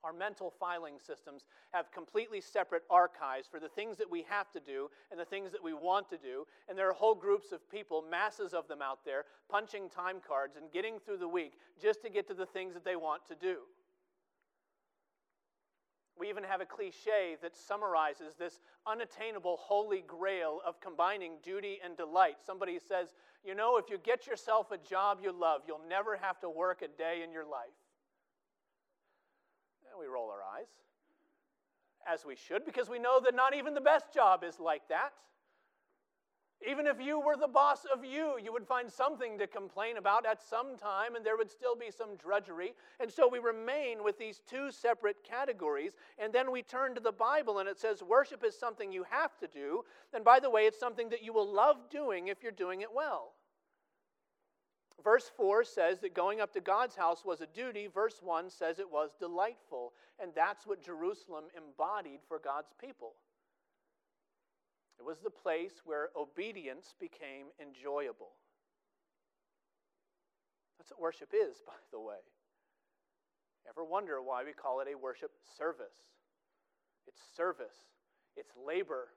Our 0.03 0.13
mental 0.13 0.53
filing 0.57 0.95
systems 1.05 1.43
have 1.73 1.91
completely 1.91 2.39
separate 2.39 2.83
archives 2.89 3.47
for 3.47 3.59
the 3.59 3.67
things 3.67 3.97
that 3.97 4.09
we 4.09 4.23
have 4.29 4.51
to 4.51 4.59
do 4.59 4.89
and 5.11 5.19
the 5.19 5.25
things 5.25 5.51
that 5.51 5.63
we 5.63 5.73
want 5.73 6.09
to 6.09 6.17
do. 6.17 6.45
And 6.69 6.77
there 6.77 6.89
are 6.89 6.93
whole 6.93 7.15
groups 7.15 7.51
of 7.51 7.69
people, 7.69 8.03
masses 8.09 8.53
of 8.53 8.67
them 8.67 8.81
out 8.81 8.99
there, 9.03 9.25
punching 9.49 9.89
time 9.89 10.17
cards 10.25 10.55
and 10.55 10.71
getting 10.71 10.99
through 10.99 11.17
the 11.17 11.27
week 11.27 11.53
just 11.81 12.01
to 12.03 12.09
get 12.09 12.27
to 12.27 12.33
the 12.33 12.45
things 12.45 12.73
that 12.73 12.85
they 12.85 12.95
want 12.95 13.27
to 13.27 13.35
do. 13.35 13.57
We 16.19 16.29
even 16.29 16.43
have 16.43 16.61
a 16.61 16.65
cliche 16.65 17.37
that 17.41 17.55
summarizes 17.55 18.35
this 18.35 18.59
unattainable 18.87 19.57
holy 19.57 20.03
grail 20.07 20.59
of 20.65 20.79
combining 20.81 21.33
duty 21.43 21.77
and 21.83 21.95
delight. 21.95 22.37
Somebody 22.45 22.79
says, 22.79 23.13
You 23.43 23.55
know, 23.55 23.77
if 23.77 23.89
you 23.89 23.97
get 23.97 24.25
yourself 24.25 24.71
a 24.71 24.77
job 24.77 25.19
you 25.21 25.31
love, 25.31 25.61
you'll 25.67 25.81
never 25.87 26.17
have 26.17 26.39
to 26.41 26.49
work 26.49 26.81
a 26.81 26.87
day 26.87 27.21
in 27.23 27.31
your 27.31 27.45
life. 27.45 27.77
And 29.91 29.99
we 29.99 30.07
roll 30.07 30.29
our 30.29 30.41
eyes. 30.57 30.67
as 32.11 32.25
we 32.25 32.35
should 32.35 32.65
because 32.65 32.89
we 32.89 32.99
know 32.99 33.19
that 33.19 33.35
not 33.35 33.53
even 33.53 33.73
the 33.73 33.81
best 33.81 34.13
job 34.13 34.43
is 34.43 34.59
like 34.59 34.87
that. 34.87 35.11
Even 36.65 36.87
if 36.87 36.99
you 36.99 37.19
were 37.19 37.37
the 37.37 37.47
boss 37.47 37.85
of 37.93 38.03
you, 38.03 38.33
you 38.43 38.51
would 38.51 38.65
find 38.65 38.91
something 38.91 39.37
to 39.37 39.45
complain 39.45 39.97
about 39.97 40.25
at 40.25 40.41
some 40.41 40.75
time, 40.75 41.15
and 41.15 41.23
there 41.23 41.37
would 41.37 41.51
still 41.51 41.75
be 41.75 41.91
some 41.91 42.15
drudgery. 42.15 42.73
And 42.99 43.11
so 43.11 43.27
we 43.27 43.37
remain 43.37 44.03
with 44.03 44.17
these 44.17 44.41
two 44.49 44.71
separate 44.71 45.17
categories. 45.23 45.93
And 46.17 46.33
then 46.33 46.51
we 46.51 46.63
turn 46.63 46.95
to 46.95 46.99
the 46.99 47.11
Bible, 47.11 47.59
and 47.59 47.69
it 47.69 47.79
says 47.79 48.01
worship 48.01 48.43
is 48.43 48.57
something 48.57 48.91
you 48.91 49.05
have 49.09 49.37
to 49.37 49.47
do. 49.47 49.83
And 50.13 50.23
by 50.23 50.39
the 50.39 50.49
way, 50.49 50.63
it's 50.63 50.79
something 50.79 51.09
that 51.09 51.23
you 51.23 51.31
will 51.31 51.51
love 51.51 51.77
doing 51.91 52.27
if 52.27 52.41
you're 52.41 52.51
doing 52.51 52.81
it 52.81 52.89
well. 52.93 53.33
Verse 55.03 55.31
4 55.37 55.63
says 55.63 55.99
that 55.99 56.15
going 56.15 56.41
up 56.41 56.51
to 56.53 56.59
God's 56.59 56.95
house 56.95 57.23
was 57.23 57.39
a 57.39 57.45
duty. 57.45 57.87
Verse 57.87 58.19
1 58.23 58.49
says 58.49 58.79
it 58.79 58.91
was 58.91 59.11
delightful. 59.19 59.93
And 60.19 60.31
that's 60.35 60.65
what 60.65 60.83
Jerusalem 60.83 61.45
embodied 61.55 62.21
for 62.27 62.39
God's 62.39 62.73
people. 62.81 63.13
It 64.99 65.05
was 65.05 65.19
the 65.19 65.29
place 65.29 65.81
where 65.85 66.09
obedience 66.15 66.93
became 66.99 67.47
enjoyable. 67.61 68.31
That's 70.77 70.91
what 70.91 71.01
worship 71.01 71.33
is, 71.33 71.57
by 71.65 71.73
the 71.91 71.99
way. 71.99 72.17
Ever 73.69 73.83
wonder 73.83 74.21
why 74.21 74.43
we 74.43 74.53
call 74.53 74.79
it 74.79 74.87
a 74.91 74.97
worship 74.97 75.31
service? 75.57 75.93
It's 77.07 77.21
service, 77.35 77.75
it's 78.35 78.51
labor, 78.65 79.09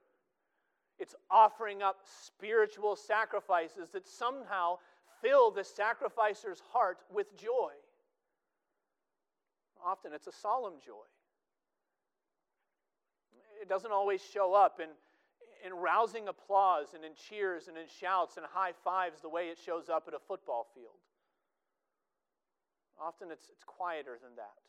it's 0.99 1.15
offering 1.31 1.83
up 1.83 1.97
spiritual 2.27 2.95
sacrifices 2.95 3.89
that 3.93 4.07
somehow 4.07 4.77
fill 5.23 5.51
the 5.51 5.65
sacrificer's 5.65 6.61
heart 6.73 6.99
with 7.13 7.35
joy. 7.37 7.73
Often 9.85 10.13
it's 10.13 10.27
a 10.27 10.33
solemn 10.33 10.75
joy. 10.85 11.09
It 13.63 13.69
doesn't 13.69 13.93
always 13.93 14.21
show 14.23 14.53
up 14.55 14.79
in 14.81 14.89
in 15.65 15.73
rousing 15.75 16.29
applause 16.29 16.95
and 16.95 17.05
in 17.05 17.13
cheers 17.15 17.69
and 17.69 17.77
in 17.77 17.85
shouts 18.01 18.37
and 18.37 18.47
high 18.47 18.73
fives 18.85 19.21
the 19.21 19.29
way 19.29 19.49
it 19.49 19.59
shows 19.59 19.89
up 19.89 20.05
at 20.09 20.15
a 20.15 20.19
football 20.19 20.67
field. 20.75 21.01
Often 23.01 23.31
it's, 23.31 23.49
it's 23.51 23.65
quieter 23.65 24.19
than 24.23 24.37
that. 24.37 24.61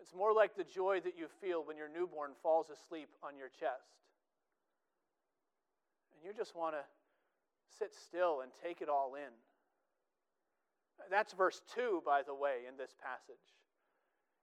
It's 0.00 0.14
more 0.14 0.32
like 0.32 0.56
the 0.56 0.64
joy 0.64 1.00
that 1.00 1.14
you 1.16 1.26
feel 1.40 1.64
when 1.64 1.76
your 1.76 1.88
newborn 1.88 2.32
falls 2.42 2.70
asleep 2.70 3.08
on 3.22 3.36
your 3.36 3.48
chest. 3.48 4.02
And 6.14 6.24
you 6.24 6.32
just 6.36 6.56
want 6.56 6.74
to 6.74 6.82
sit 7.78 7.94
still 7.94 8.40
and 8.42 8.50
take 8.62 8.80
it 8.80 8.88
all 8.88 9.14
in. 9.14 9.32
That's 11.10 11.32
verse 11.32 11.62
2, 11.74 12.02
by 12.04 12.22
the 12.22 12.34
way, 12.34 12.66
in 12.68 12.76
this 12.76 12.94
passage. 13.02 13.42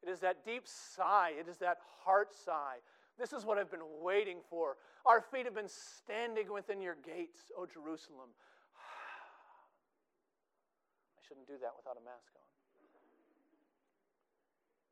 It 0.01 0.09
is 0.09 0.19
that 0.19 0.45
deep 0.45 0.63
sigh, 0.65 1.33
it 1.37 1.47
is 1.47 1.57
that 1.57 1.77
heart 2.03 2.29
sigh 2.45 2.77
this 3.19 3.33
is 3.33 3.45
what 3.45 3.57
I've 3.57 3.69
been 3.69 3.85
waiting 4.01 4.37
for. 4.49 4.77
Our 5.05 5.21
feet 5.21 5.45
have 5.45 5.55
been 5.55 5.69
standing 5.69 6.51
within 6.51 6.81
your 6.81 6.95
gates, 7.05 7.51
O 7.57 7.65
Jerusalem. 7.65 8.29
I 11.17 11.21
shouldn't 11.27 11.47
do 11.47 11.57
that 11.61 11.71
without 11.77 11.97
a 11.97 12.05
mask 12.05 12.31
on. 12.35 12.41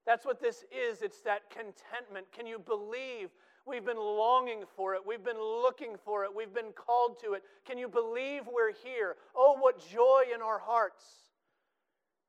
That's 0.06 0.26
what 0.26 0.40
this 0.40 0.64
is. 0.72 1.02
It's 1.02 1.22
that 1.22 1.50
contentment. 1.50 2.28
Can 2.32 2.48
you 2.48 2.60
believe 2.60 3.30
we've 3.66 3.86
been 3.86 3.98
longing 3.98 4.64
for 4.76 4.96
it? 4.96 5.02
We've 5.06 5.24
been 5.24 5.42
looking 5.42 5.96
for 6.06 6.24
it. 6.24 6.30
We've 6.34 6.54
been 6.54 6.72
called 6.72 7.20
to 7.24 7.34
it. 7.34 7.44
Can 7.66 7.78
you 7.78 7.90
believe 7.90 8.44
we're 8.46 8.72
here? 8.72 9.18
Oh, 9.36 9.58
what 9.60 9.86
joy 9.92 10.24
in 10.34 10.42
our 10.42 10.60
hearts 10.60 11.04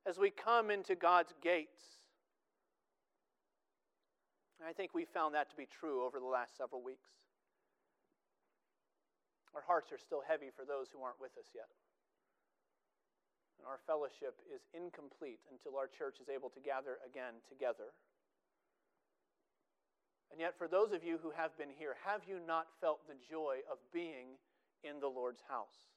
as 0.05 0.17
we 0.17 0.29
come 0.29 0.71
into 0.71 0.95
God's 0.95 1.33
gates. 1.41 1.98
I 4.67 4.73
think 4.73 4.93
we 4.93 5.05
found 5.05 5.35
that 5.35 5.49
to 5.49 5.55
be 5.55 5.65
true 5.65 6.03
over 6.03 6.19
the 6.19 6.27
last 6.27 6.57
several 6.57 6.83
weeks. 6.83 7.07
Our 9.55 9.63
hearts 9.65 9.91
are 9.91 9.97
still 9.97 10.21
heavy 10.21 10.51
for 10.53 10.65
those 10.65 10.91
who 10.91 11.01
aren't 11.01 11.19
with 11.19 11.33
us 11.39 11.47
yet. 11.55 11.71
And 13.57 13.67
our 13.67 13.79
fellowship 13.87 14.39
is 14.47 14.61
incomplete 14.75 15.39
until 15.51 15.75
our 15.75 15.87
church 15.87 16.21
is 16.21 16.29
able 16.29 16.49
to 16.53 16.61
gather 16.61 16.99
again 17.03 17.41
together. 17.49 17.91
And 20.31 20.39
yet, 20.39 20.55
for 20.57 20.67
those 20.67 20.93
of 20.93 21.03
you 21.03 21.17
who 21.17 21.31
have 21.31 21.57
been 21.57 21.73
here, 21.73 21.97
have 22.05 22.21
you 22.27 22.37
not 22.45 22.67
felt 22.79 23.07
the 23.07 23.17
joy 23.29 23.65
of 23.71 23.79
being 23.91 24.37
in 24.83 24.99
the 25.01 25.09
Lord's 25.09 25.41
house? 25.49 25.89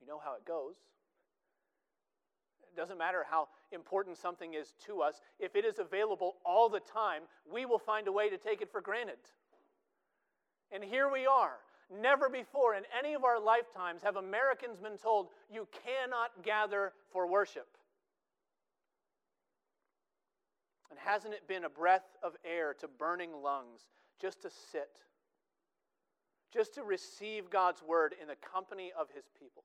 You 0.00 0.06
know 0.06 0.20
how 0.22 0.34
it 0.34 0.44
goes. 0.44 0.74
It 2.74 2.80
doesn't 2.80 2.98
matter 2.98 3.24
how 3.28 3.48
important 3.70 4.18
something 4.18 4.54
is 4.54 4.74
to 4.86 5.00
us, 5.00 5.20
if 5.38 5.54
it 5.54 5.64
is 5.64 5.78
available 5.78 6.36
all 6.44 6.68
the 6.68 6.80
time, 6.80 7.22
we 7.52 7.66
will 7.66 7.78
find 7.78 8.08
a 8.08 8.12
way 8.12 8.28
to 8.28 8.36
take 8.36 8.62
it 8.62 8.72
for 8.72 8.80
granted. 8.80 9.18
And 10.72 10.82
here 10.82 11.08
we 11.08 11.24
are. 11.24 11.58
Never 12.00 12.28
before 12.28 12.74
in 12.74 12.82
any 12.98 13.14
of 13.14 13.22
our 13.22 13.38
lifetimes 13.38 14.02
have 14.02 14.16
Americans 14.16 14.80
been 14.80 14.96
told 14.96 15.28
you 15.52 15.68
cannot 15.84 16.30
gather 16.42 16.92
for 17.12 17.30
worship. 17.30 17.68
And 20.90 20.98
hasn't 20.98 21.34
it 21.34 21.46
been 21.46 21.64
a 21.64 21.70
breath 21.70 22.16
of 22.22 22.32
air 22.44 22.74
to 22.80 22.88
burning 22.88 23.30
lungs 23.40 23.82
just 24.20 24.42
to 24.42 24.50
sit, 24.50 25.02
just 26.52 26.74
to 26.74 26.82
receive 26.82 27.50
God's 27.50 27.82
word 27.82 28.14
in 28.20 28.26
the 28.26 28.36
company 28.36 28.90
of 28.98 29.08
his 29.14 29.24
people? 29.38 29.62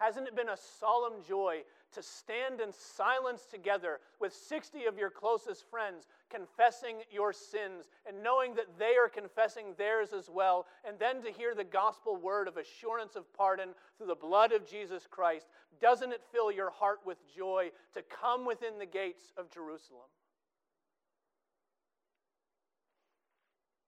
Hasn't 0.00 0.26
it 0.26 0.34
been 0.34 0.48
a 0.48 0.56
solemn 0.56 1.22
joy 1.28 1.58
to 1.92 2.02
stand 2.02 2.62
in 2.62 2.72
silence 2.72 3.44
together 3.44 4.00
with 4.18 4.32
60 4.32 4.86
of 4.86 4.96
your 4.96 5.10
closest 5.10 5.68
friends, 5.68 6.06
confessing 6.30 6.96
your 7.10 7.34
sins 7.34 7.84
and 8.08 8.22
knowing 8.22 8.54
that 8.54 8.78
they 8.78 8.96
are 8.96 9.10
confessing 9.10 9.74
theirs 9.76 10.14
as 10.14 10.30
well, 10.30 10.66
and 10.88 10.98
then 10.98 11.22
to 11.22 11.30
hear 11.30 11.54
the 11.54 11.64
gospel 11.64 12.16
word 12.16 12.48
of 12.48 12.56
assurance 12.56 13.14
of 13.14 13.30
pardon 13.34 13.74
through 13.98 14.06
the 14.06 14.14
blood 14.14 14.52
of 14.52 14.66
Jesus 14.66 15.06
Christ? 15.08 15.48
Doesn't 15.82 16.12
it 16.12 16.22
fill 16.32 16.50
your 16.50 16.70
heart 16.70 17.00
with 17.04 17.18
joy 17.36 17.70
to 17.92 18.00
come 18.00 18.46
within 18.46 18.78
the 18.78 18.86
gates 18.86 19.34
of 19.36 19.50
Jerusalem? 19.50 20.08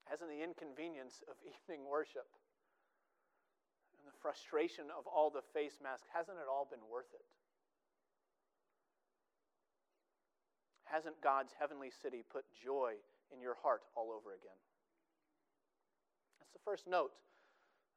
Hasn't 0.05 0.29
the 0.29 0.45
inconvenience 0.45 1.23
of 1.27 1.37
evening 1.47 1.89
worship 1.91 2.27
frustration 4.21 4.87
of 4.97 5.07
all 5.07 5.31
the 5.31 5.45
face 5.55 5.79
masks, 5.83 6.09
hasn't 6.13 6.39
it 6.39 6.51
all 6.51 6.67
been 6.67 6.83
worth 6.91 7.11
it? 7.15 7.27
Hasn't 10.85 11.21
God's 11.23 11.53
heavenly 11.59 11.91
city 11.91 12.25
put 12.31 12.45
joy 12.53 12.95
in 13.33 13.41
your 13.41 13.57
heart 13.63 13.83
all 13.97 14.11
over 14.11 14.35
again? 14.35 14.59
That's 16.41 16.53
the 16.53 16.65
first 16.65 16.87
note 16.87 17.13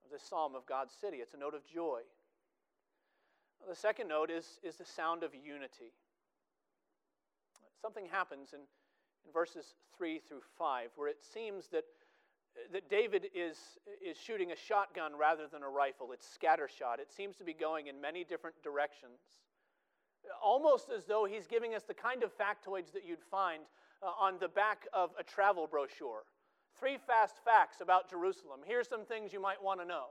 of 0.05 0.11
this 0.11 0.23
psalm 0.23 0.55
of 0.55 0.65
God's 0.65 0.93
city. 0.93 1.17
It's 1.17 1.33
a 1.33 1.37
note 1.37 1.53
of 1.53 1.65
joy. 1.65 2.01
The 3.67 3.75
second 3.75 4.07
note 4.07 4.29
is, 4.29 4.59
is 4.63 4.75
the 4.75 4.85
sound 4.85 5.23
of 5.23 5.33
unity. 5.33 5.91
Something 7.81 8.05
happens 8.05 8.53
in, 8.53 8.59
in 8.59 9.33
verses 9.33 9.75
3 9.97 10.19
through 10.19 10.41
5 10.57 10.89
where 10.95 11.09
it 11.09 11.17
seems 11.21 11.67
that 11.69 11.83
that 12.71 12.89
David 12.89 13.27
is, 13.33 13.57
is 14.03 14.17
shooting 14.17 14.51
a 14.51 14.55
shotgun 14.55 15.11
rather 15.17 15.47
than 15.51 15.63
a 15.63 15.69
rifle. 15.69 16.09
It's 16.13 16.27
scattershot. 16.27 16.99
It 16.99 17.11
seems 17.11 17.35
to 17.37 17.43
be 17.43 17.53
going 17.53 17.87
in 17.87 17.99
many 17.99 18.23
different 18.23 18.55
directions. 18.63 19.19
Almost 20.43 20.89
as 20.89 21.05
though 21.05 21.25
he's 21.25 21.47
giving 21.47 21.75
us 21.75 21.83
the 21.83 21.93
kind 21.93 22.23
of 22.23 22.31
factoids 22.37 22.91
that 22.93 23.05
you'd 23.05 23.21
find 23.29 23.63
uh, 24.01 24.07
on 24.19 24.35
the 24.39 24.47
back 24.47 24.87
of 24.93 25.11
a 25.19 25.23
travel 25.23 25.67
brochure. 25.67 26.23
Three 26.79 26.97
fast 26.97 27.35
facts 27.45 27.77
about 27.81 28.09
Jerusalem. 28.09 28.61
Here's 28.65 28.87
some 28.87 29.05
things 29.05 29.31
you 29.31 29.41
might 29.41 29.61
want 29.61 29.79
to 29.81 29.85
know. 29.85 30.07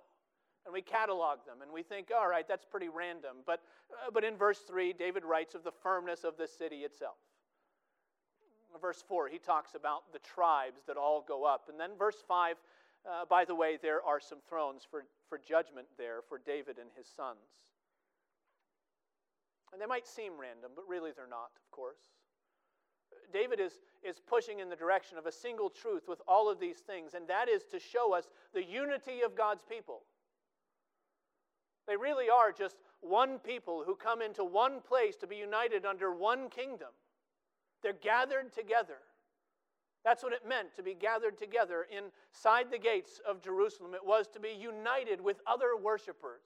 And 0.65 0.73
we 0.73 0.81
catalog 0.81 1.45
them 1.47 1.61
and 1.61 1.71
we 1.71 1.83
think, 1.83 2.09
all 2.17 2.29
right, 2.29 2.47
that's 2.49 2.65
pretty 2.65 2.89
random. 2.89 3.39
But, 3.47 3.61
uh, 3.91 4.11
but 4.13 4.25
in 4.25 4.37
verse 4.37 4.61
3, 4.61 4.95
David 4.95 5.25
writes 5.25 5.55
of 5.55 5.63
the 5.63 5.73
firmness 5.83 6.25
of 6.25 6.37
the 6.39 6.47
city 6.47 6.79
itself 6.79 7.17
verse 8.81 9.03
4, 9.07 9.29
he 9.29 9.39
talks 9.39 9.75
about 9.75 10.13
the 10.13 10.19
tribes 10.19 10.83
that 10.87 10.97
all 10.97 11.25
go 11.27 11.45
up. 11.45 11.69
And 11.69 11.79
then 11.79 11.91
verse 11.99 12.23
5, 12.27 12.57
uh, 13.07 13.25
by 13.29 13.45
the 13.45 13.55
way, 13.55 13.79
there 13.81 14.03
are 14.03 14.21
some 14.21 14.39
thrones 14.49 14.83
for, 14.89 15.05
for 15.29 15.39
judgment 15.39 15.87
there 15.99 16.21
for 16.29 16.39
David 16.45 16.79
and 16.79 16.89
his 16.97 17.07
sons. 17.07 17.39
And 19.73 19.81
they 19.81 19.87
might 19.87 20.07
seem 20.07 20.33
random, 20.41 20.73
but 20.75 20.85
really 20.89 21.11
they're 21.15 21.27
not, 21.29 21.51
of 21.57 21.71
course. 21.71 22.01
David 23.33 23.59
is, 23.59 23.73
is 24.03 24.21
pushing 24.27 24.61
in 24.61 24.69
the 24.69 24.77
direction 24.77 25.19
of 25.19 25.27
a 25.27 25.33
single 25.33 25.69
truth 25.69 26.05
with 26.09 26.21
all 26.29 26.51
of 26.51 26.61
these 26.61 26.79
things, 26.79 27.15
and 27.15 27.27
that 27.29 27.49
is 27.49 27.65
to 27.73 27.81
show 27.81 28.15
us 28.15 28.29
the 28.53 28.63
unity 28.63 29.23
of 29.25 29.37
God's 29.37 29.65
people. 29.69 30.03
They 31.87 31.97
really 31.97 32.31
are 32.31 32.53
just 32.53 32.77
one 33.01 33.39
people 33.39 33.83
who 33.85 33.97
come 33.97 34.23
into 34.23 34.45
one 34.45 34.81
place 34.81 35.17
to 35.17 35.27
be 35.27 35.37
united 35.37 35.85
under 35.85 36.15
one 36.15 36.49
kingdom. 36.49 36.89
They're 37.85 37.93
gathered 37.93 38.51
together. 38.55 38.97
That's 40.05 40.23
what 40.23 40.33
it 40.33 40.49
meant 40.49 40.75
to 40.77 40.83
be 40.83 40.95
gathered 40.95 41.37
together 41.37 41.87
inside 41.93 42.73
the 42.73 42.79
gates 42.79 43.21
of 43.29 43.43
Jerusalem. 43.43 43.93
It 43.95 44.05
was 44.05 44.27
to 44.29 44.41
be 44.41 44.57
united 44.59 45.21
with 45.21 45.37
other 45.47 45.77
worshipers. 45.81 46.41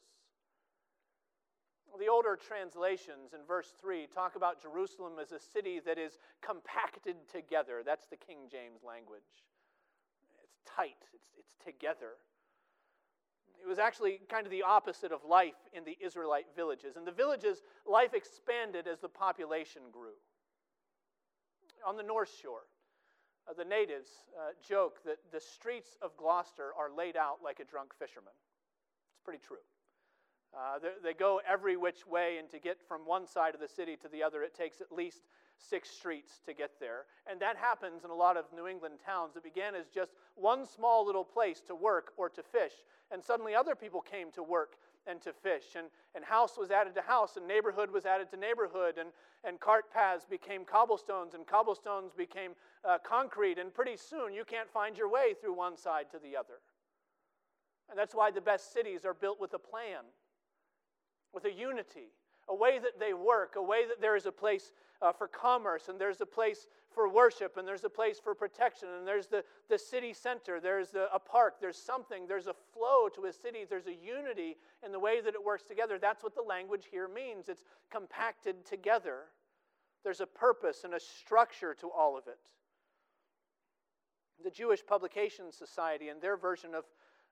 The 1.96 2.08
older 2.08 2.36
translations 2.36 3.34
in 3.34 3.46
verse 3.46 3.72
3 3.80 4.08
talk 4.12 4.34
about 4.34 4.60
Jerusalem 4.60 5.14
as 5.22 5.30
a 5.30 5.38
city 5.38 5.80
that 5.86 5.96
is 5.96 6.18
compacted 6.42 7.16
together. 7.32 7.82
That's 7.86 8.06
the 8.06 8.16
King 8.16 8.50
James 8.50 8.82
language. 8.86 9.22
It's 10.42 10.58
tight, 10.66 11.06
it's, 11.14 11.30
it's 11.38 11.54
together. 11.64 12.18
It 13.62 13.68
was 13.68 13.78
actually 13.78 14.20
kind 14.28 14.44
of 14.44 14.50
the 14.50 14.62
opposite 14.62 15.12
of 15.12 15.24
life 15.24 15.58
in 15.72 15.84
the 15.84 15.96
Israelite 16.04 16.46
villages. 16.56 16.96
In 16.96 17.04
the 17.04 17.12
villages, 17.12 17.62
life 17.86 18.14
expanded 18.14 18.86
as 18.88 18.98
the 18.98 19.08
population 19.08 19.82
grew. 19.92 20.18
On 21.88 21.96
the 21.96 22.02
North 22.02 22.28
Shore, 22.42 22.68
uh, 23.48 23.54
the 23.56 23.64
natives 23.64 24.10
uh, 24.36 24.52
joke 24.60 25.02
that 25.06 25.16
the 25.32 25.40
streets 25.40 25.96
of 26.02 26.14
Gloucester 26.18 26.72
are 26.78 26.94
laid 26.94 27.16
out 27.16 27.38
like 27.42 27.60
a 27.60 27.64
drunk 27.64 27.94
fisherman. 27.98 28.36
It's 29.10 29.24
pretty 29.24 29.40
true. 29.40 29.64
Uh, 30.52 30.78
they, 30.80 30.90
they, 31.02 31.14
go 31.14 31.40
every 31.48 31.78
which 31.78 32.06
way, 32.06 32.36
and 32.38 32.50
to 32.50 32.58
get 32.58 32.76
from 32.86 33.06
one 33.06 33.26
side 33.26 33.54
of 33.54 33.60
the 33.60 33.68
city 33.68 33.96
to 34.02 34.08
the 34.08 34.22
other, 34.22 34.42
it 34.42 34.54
takes 34.54 34.82
at 34.82 34.92
least 34.92 35.22
six 35.56 35.88
streets 35.88 36.40
to 36.44 36.52
get 36.52 36.72
there. 36.78 37.06
And 37.30 37.40
that 37.40 37.56
happens 37.56 38.04
in 38.04 38.10
a 38.10 38.14
lot 38.14 38.36
of 38.36 38.44
New 38.54 38.66
England 38.66 38.96
towns 39.04 39.36
It 39.36 39.42
began 39.42 39.74
as 39.74 39.86
just 39.88 40.12
one 40.34 40.66
small 40.66 41.06
little 41.06 41.24
place 41.24 41.62
to 41.68 41.74
work 41.74 42.12
or 42.18 42.28
to 42.28 42.42
fish. 42.42 42.74
And 43.10 43.24
suddenly 43.24 43.54
other 43.54 43.74
people 43.74 44.02
came 44.02 44.30
to 44.32 44.42
work 44.42 44.76
and 45.06 45.20
to 45.22 45.32
fish. 45.32 45.76
And, 45.76 45.88
and 46.14 46.24
house 46.24 46.58
was 46.58 46.70
added 46.70 46.94
to 46.94 47.02
house, 47.02 47.36
and 47.36 47.46
neighborhood 47.46 47.90
was 47.90 48.06
added 48.06 48.30
to 48.30 48.36
neighborhood. 48.36 48.96
And, 48.98 49.10
and 49.44 49.60
cart 49.60 49.92
paths 49.92 50.26
became 50.28 50.64
cobblestones, 50.64 51.34
and 51.34 51.46
cobblestones 51.46 52.12
became 52.12 52.52
uh, 52.84 52.98
concrete. 53.04 53.58
And 53.58 53.72
pretty 53.72 53.96
soon 53.96 54.32
you 54.32 54.44
can't 54.44 54.70
find 54.70 54.96
your 54.96 55.10
way 55.10 55.34
through 55.40 55.54
one 55.54 55.76
side 55.76 56.06
to 56.12 56.18
the 56.18 56.36
other. 56.36 56.60
And 57.90 57.98
that's 57.98 58.14
why 58.14 58.30
the 58.30 58.40
best 58.40 58.72
cities 58.72 59.04
are 59.04 59.14
built 59.14 59.40
with 59.40 59.54
a 59.54 59.58
plan, 59.58 60.04
with 61.32 61.44
a 61.44 61.52
unity, 61.52 62.12
a 62.48 62.54
way 62.54 62.78
that 62.78 62.98
they 63.00 63.14
work, 63.14 63.54
a 63.56 63.62
way 63.62 63.86
that 63.86 64.00
there 64.00 64.16
is 64.16 64.26
a 64.26 64.32
place 64.32 64.72
uh, 65.00 65.12
for 65.12 65.28
commerce, 65.28 65.88
and 65.88 65.98
there's 65.98 66.20
a 66.20 66.26
place 66.26 66.66
for 66.98 67.08
worship, 67.08 67.56
and 67.56 67.68
there's 67.68 67.84
a 67.84 67.88
place 67.88 68.18
for 68.18 68.34
protection, 68.34 68.88
and 68.98 69.06
there's 69.06 69.28
the, 69.28 69.44
the 69.68 69.78
city 69.78 70.12
center, 70.12 70.58
there's 70.58 70.90
the, 70.90 71.06
a 71.14 71.18
park, 71.20 71.60
there's 71.60 71.76
something, 71.76 72.26
there's 72.26 72.48
a 72.48 72.54
flow 72.74 73.08
to 73.14 73.26
a 73.26 73.32
city, 73.32 73.60
there's 73.70 73.86
a 73.86 73.94
unity 73.94 74.56
in 74.84 74.90
the 74.90 74.98
way 74.98 75.20
that 75.20 75.32
it 75.32 75.44
works 75.44 75.62
together. 75.62 76.00
That's 76.00 76.24
what 76.24 76.34
the 76.34 76.42
language 76.42 76.88
here 76.90 77.06
means. 77.06 77.48
It's 77.48 77.62
compacted 77.88 78.66
together. 78.66 79.26
There's 80.02 80.20
a 80.20 80.26
purpose 80.26 80.82
and 80.82 80.92
a 80.94 80.98
structure 80.98 81.72
to 81.74 81.88
all 81.88 82.18
of 82.18 82.26
it. 82.26 82.40
The 84.42 84.50
Jewish 84.50 84.84
Publication 84.84 85.52
Society, 85.52 86.08
and 86.08 86.20
their 86.20 86.36
version 86.36 86.74
of, 86.74 86.84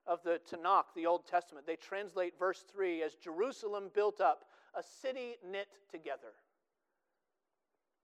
of 0.05 0.23
the 0.23 0.39
Tanakh, 0.49 0.95
the 0.95 1.07
Old 1.07 1.27
Testament, 1.27 1.67
they 1.67 1.75
translate 1.75 2.39
verse 2.39 2.63
3 2.73 3.03
as 3.03 3.15
Jerusalem 3.15 3.91
built 3.93 4.21
up, 4.21 4.45
a 4.73 4.81
city 5.01 5.35
knit 5.45 5.67
together. 5.91 6.31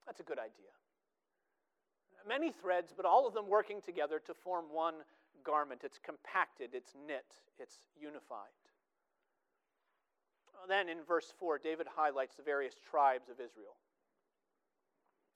That's 0.05 0.20
a 0.20 0.24
good 0.24 0.39
idea. 0.39 0.74
Many 2.27 2.51
threads, 2.51 2.94
but 2.96 3.06
all 3.06 3.27
of 3.27 3.34
them 3.34 3.48
working 3.50 3.82
together 3.82 4.20
to 4.25 4.34
form 4.34 4.65
one 4.72 4.96
garment. 5.44 5.82
It's 5.84 6.00
compacted, 6.00 6.72
it's 6.74 6.94
knit, 6.96 7.27
it's 7.60 7.80
unified. 8.00 8.53
Then 10.68 10.88
in 10.88 11.03
verse 11.03 11.34
4, 11.39 11.60
David 11.60 11.88
highlights 11.92 12.36
the 12.36 12.44
various 12.44 12.75
tribes 12.80 13.27
of 13.27 13.36
Israel. 13.44 13.75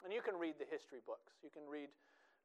And 0.03 0.13
you 0.13 0.21
can 0.21 0.39
read 0.39 0.55
the 0.55 0.69
history 0.69 1.03
books. 1.05 1.35
You 1.43 1.49
can 1.49 1.67
read 1.67 1.89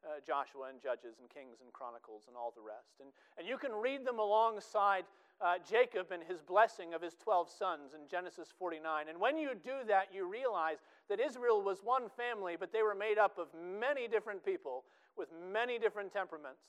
uh, 0.03 0.19
Joshua 0.27 0.67
and 0.71 0.83
Judges 0.83 1.23
and 1.23 1.31
Kings 1.31 1.63
and 1.63 1.71
Chronicles 1.71 2.27
and 2.27 2.35
all 2.35 2.51
the 2.51 2.65
rest. 2.65 2.99
And, 2.99 3.15
and 3.39 3.47
you 3.47 3.55
can 3.55 3.71
read 3.71 4.03
them 4.03 4.19
alongside 4.19 5.07
uh, 5.43 5.55
Jacob 5.69 6.13
and 6.13 6.23
his 6.23 6.41
blessing 6.41 6.95
of 6.95 7.03
his 7.03 7.15
12 7.17 7.51
sons 7.51 7.95
in 7.95 8.09
Genesis 8.09 8.49
49. 8.59 9.09
And 9.09 9.21
when 9.21 9.37
you 9.37 9.51
do 9.55 9.85
that, 9.89 10.09
you 10.15 10.31
realize 10.31 10.79
that 11.09 11.19
Israel 11.21 11.63
was 11.63 11.81
one 11.83 12.09
family, 12.17 12.57
but 12.59 12.73
they 12.73 12.83
were 12.83 12.95
made 12.95 13.19
up 13.19 13.39
of 13.39 13.49
many 13.81 14.07
different 14.07 14.45
people 14.45 14.85
with 15.17 15.29
many 15.53 15.79
different 15.79 16.13
temperaments 16.13 16.63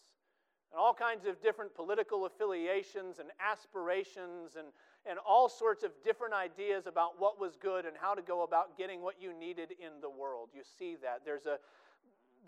and 0.74 0.80
all 0.80 0.94
kinds 0.94 1.27
of 1.27 1.39
different 1.39 1.74
political 1.75 2.25
affiliations 2.25 3.20
and 3.20 3.30
aspirations 3.39 4.55
and, 4.57 4.68
and 5.05 5.20
all 5.20 5.48
sorts 5.48 5.83
of 5.83 5.92
different 6.03 6.33
ideas 6.33 6.88
about 6.88 7.20
what 7.20 7.40
was 7.40 7.55
good 7.55 7.86
and 7.86 7.96
how 8.01 8.16
to 8.16 8.24
go 8.24 8.42
about 8.42 8.75
getting 8.75 9.03
what 9.03 9.22
you 9.22 9.38
needed 9.40 9.70
in 9.72 10.01
the 10.01 10.09
world. 10.09 10.50
You 10.51 10.64
see 10.79 10.96
that. 11.03 11.22
There's 11.24 11.46
a, 11.46 11.57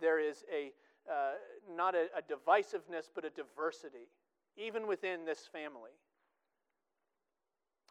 there 0.01 0.19
is 0.19 0.43
a, 0.51 0.71
uh, 1.07 1.33
not 1.77 1.93
a, 1.93 2.07
a 2.17 2.21
divisiveness, 2.23 3.11
but 3.13 3.25
a 3.25 3.29
diversity, 3.29 4.09
even 4.57 4.87
within 4.87 5.23
this 5.23 5.47
family. 5.51 5.91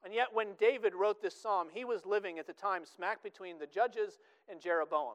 And 0.04 0.12
yet, 0.12 0.28
when 0.32 0.48
David 0.58 0.94
wrote 0.94 1.22
this 1.22 1.34
psalm, 1.34 1.68
he 1.72 1.86
was 1.86 2.04
living 2.04 2.38
at 2.38 2.46
the 2.46 2.52
time 2.52 2.82
smack 2.84 3.22
between 3.22 3.58
the 3.58 3.66
judges 3.66 4.18
and 4.50 4.60
Jeroboam. 4.60 5.14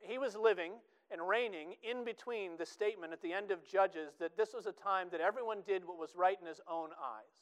He 0.00 0.16
was 0.16 0.36
living 0.36 0.72
and 1.10 1.28
reigning 1.28 1.74
in 1.82 2.04
between 2.04 2.56
the 2.56 2.64
statement 2.64 3.12
at 3.12 3.20
the 3.20 3.32
end 3.32 3.50
of 3.50 3.66
Judges 3.66 4.14
that 4.20 4.36
this 4.36 4.54
was 4.54 4.66
a 4.66 4.72
time 4.72 5.08
that 5.12 5.20
everyone 5.20 5.58
did 5.66 5.84
what 5.84 5.98
was 5.98 6.16
right 6.16 6.38
in 6.40 6.46
his 6.46 6.60
own 6.68 6.90
eyes. 7.00 7.36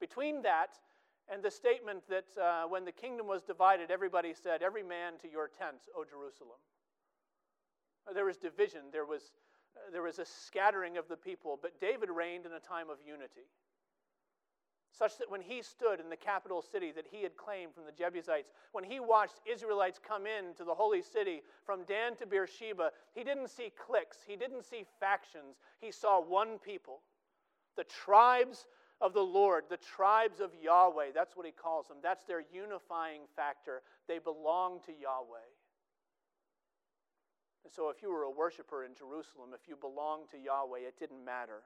Between 0.00 0.42
that 0.42 0.78
and 1.32 1.42
the 1.42 1.50
statement 1.50 2.02
that 2.08 2.26
uh, 2.40 2.64
when 2.68 2.84
the 2.84 2.92
kingdom 2.92 3.26
was 3.26 3.42
divided, 3.42 3.90
everybody 3.90 4.34
said, 4.34 4.62
Every 4.62 4.82
man 4.82 5.14
to 5.22 5.30
your 5.30 5.48
tents, 5.48 5.88
O 5.96 6.04
Jerusalem. 6.04 6.58
There 8.12 8.24
was 8.24 8.36
division, 8.36 8.82
there 8.92 9.04
was, 9.04 9.32
uh, 9.76 9.90
there 9.90 10.02
was 10.02 10.18
a 10.18 10.24
scattering 10.24 10.96
of 10.96 11.08
the 11.08 11.16
people, 11.16 11.58
but 11.60 11.80
David 11.80 12.10
reigned 12.10 12.46
in 12.46 12.52
a 12.52 12.60
time 12.60 12.90
of 12.90 12.98
unity 13.04 13.46
such 14.96 15.18
that 15.18 15.30
when 15.30 15.40
he 15.40 15.60
stood 15.62 16.00
in 16.00 16.08
the 16.08 16.16
capital 16.16 16.62
city 16.62 16.90
that 16.92 17.06
he 17.10 17.22
had 17.22 17.36
claimed 17.36 17.74
from 17.74 17.84
the 17.84 17.92
Jebusites, 17.92 18.50
when 18.72 18.84
he 18.84 18.98
watched 18.98 19.40
Israelites 19.50 20.00
come 20.02 20.26
in 20.26 20.54
to 20.54 20.64
the 20.64 20.74
holy 20.74 21.02
city 21.02 21.42
from 21.64 21.84
Dan 21.84 22.16
to 22.16 22.26
Beersheba, 22.26 22.90
he 23.14 23.22
didn't 23.22 23.48
see 23.48 23.72
cliques, 23.76 24.18
he 24.26 24.36
didn't 24.36 24.64
see 24.64 24.84
factions, 24.98 25.56
he 25.80 25.90
saw 25.90 26.20
one 26.20 26.58
people. 26.58 27.00
The 27.76 27.84
tribes 27.84 28.66
of 29.02 29.12
the 29.12 29.20
Lord, 29.20 29.64
the 29.68 29.76
tribes 29.76 30.40
of 30.40 30.50
Yahweh, 30.62 31.10
that's 31.14 31.36
what 31.36 31.44
he 31.44 31.52
calls 31.52 31.88
them. 31.88 31.98
That's 32.02 32.24
their 32.24 32.42
unifying 32.50 33.22
factor. 33.36 33.82
They 34.08 34.18
belong 34.18 34.80
to 34.86 34.92
Yahweh. 34.92 35.50
And 37.64 37.72
so, 37.72 37.90
if 37.90 38.00
you 38.00 38.10
were 38.10 38.22
a 38.22 38.30
worshiper 38.30 38.84
in 38.84 38.94
Jerusalem, 38.94 39.50
if 39.52 39.68
you 39.68 39.76
belonged 39.76 40.30
to 40.30 40.38
Yahweh, 40.38 40.86
it 40.86 40.98
didn't 40.98 41.22
matter 41.22 41.64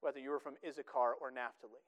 whether 0.00 0.18
you 0.18 0.30
were 0.30 0.40
from 0.40 0.54
Issachar 0.66 1.14
or 1.20 1.30
Naphtali. 1.30 1.82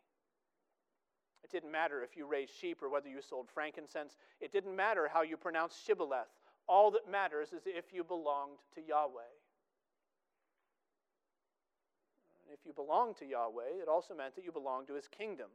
It 1.45 1.51
didn't 1.51 1.73
matter 1.73 2.03
if 2.03 2.17
you 2.17 2.27
raised 2.27 2.53
sheep 2.61 2.83
or 2.83 2.91
whether 2.91 3.09
you 3.09 3.23
sold 3.23 3.49
frankincense. 3.53 4.17
It 4.41 4.53
didn't 4.53 4.75
matter 4.75 5.09
how 5.13 5.23
you 5.23 5.37
pronounced 5.37 5.85
shibboleth. 5.87 6.29
All 6.67 6.91
that 6.91 7.11
matters 7.11 7.53
is 7.53 7.63
if 7.65 7.93
you 7.93 8.05
belonged 8.05 8.59
to 8.75 8.83
Yahweh. 8.83 9.33
And 12.45 12.53
if 12.53 12.67
you 12.67 12.73
belonged 12.73 13.17
to 13.19 13.27
Yahweh, 13.27 13.81
it 13.83 13.89
also 13.89 14.15
meant 14.15 14.35
that 14.35 14.45
you 14.45 14.53
belonged 14.53 14.89
to 14.89 14.95
his 14.95 15.09
kingdom. 15.09 15.49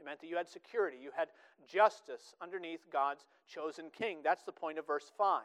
It 0.00 0.04
meant 0.04 0.20
that 0.20 0.28
you 0.28 0.36
had 0.36 0.48
security, 0.48 0.96
you 1.00 1.10
had 1.16 1.28
justice 1.66 2.34
underneath 2.40 2.86
God's 2.92 3.26
chosen 3.46 3.90
king. 3.90 4.18
That's 4.22 4.44
the 4.44 4.52
point 4.52 4.78
of 4.78 4.86
verse 4.86 5.10
5. 5.16 5.42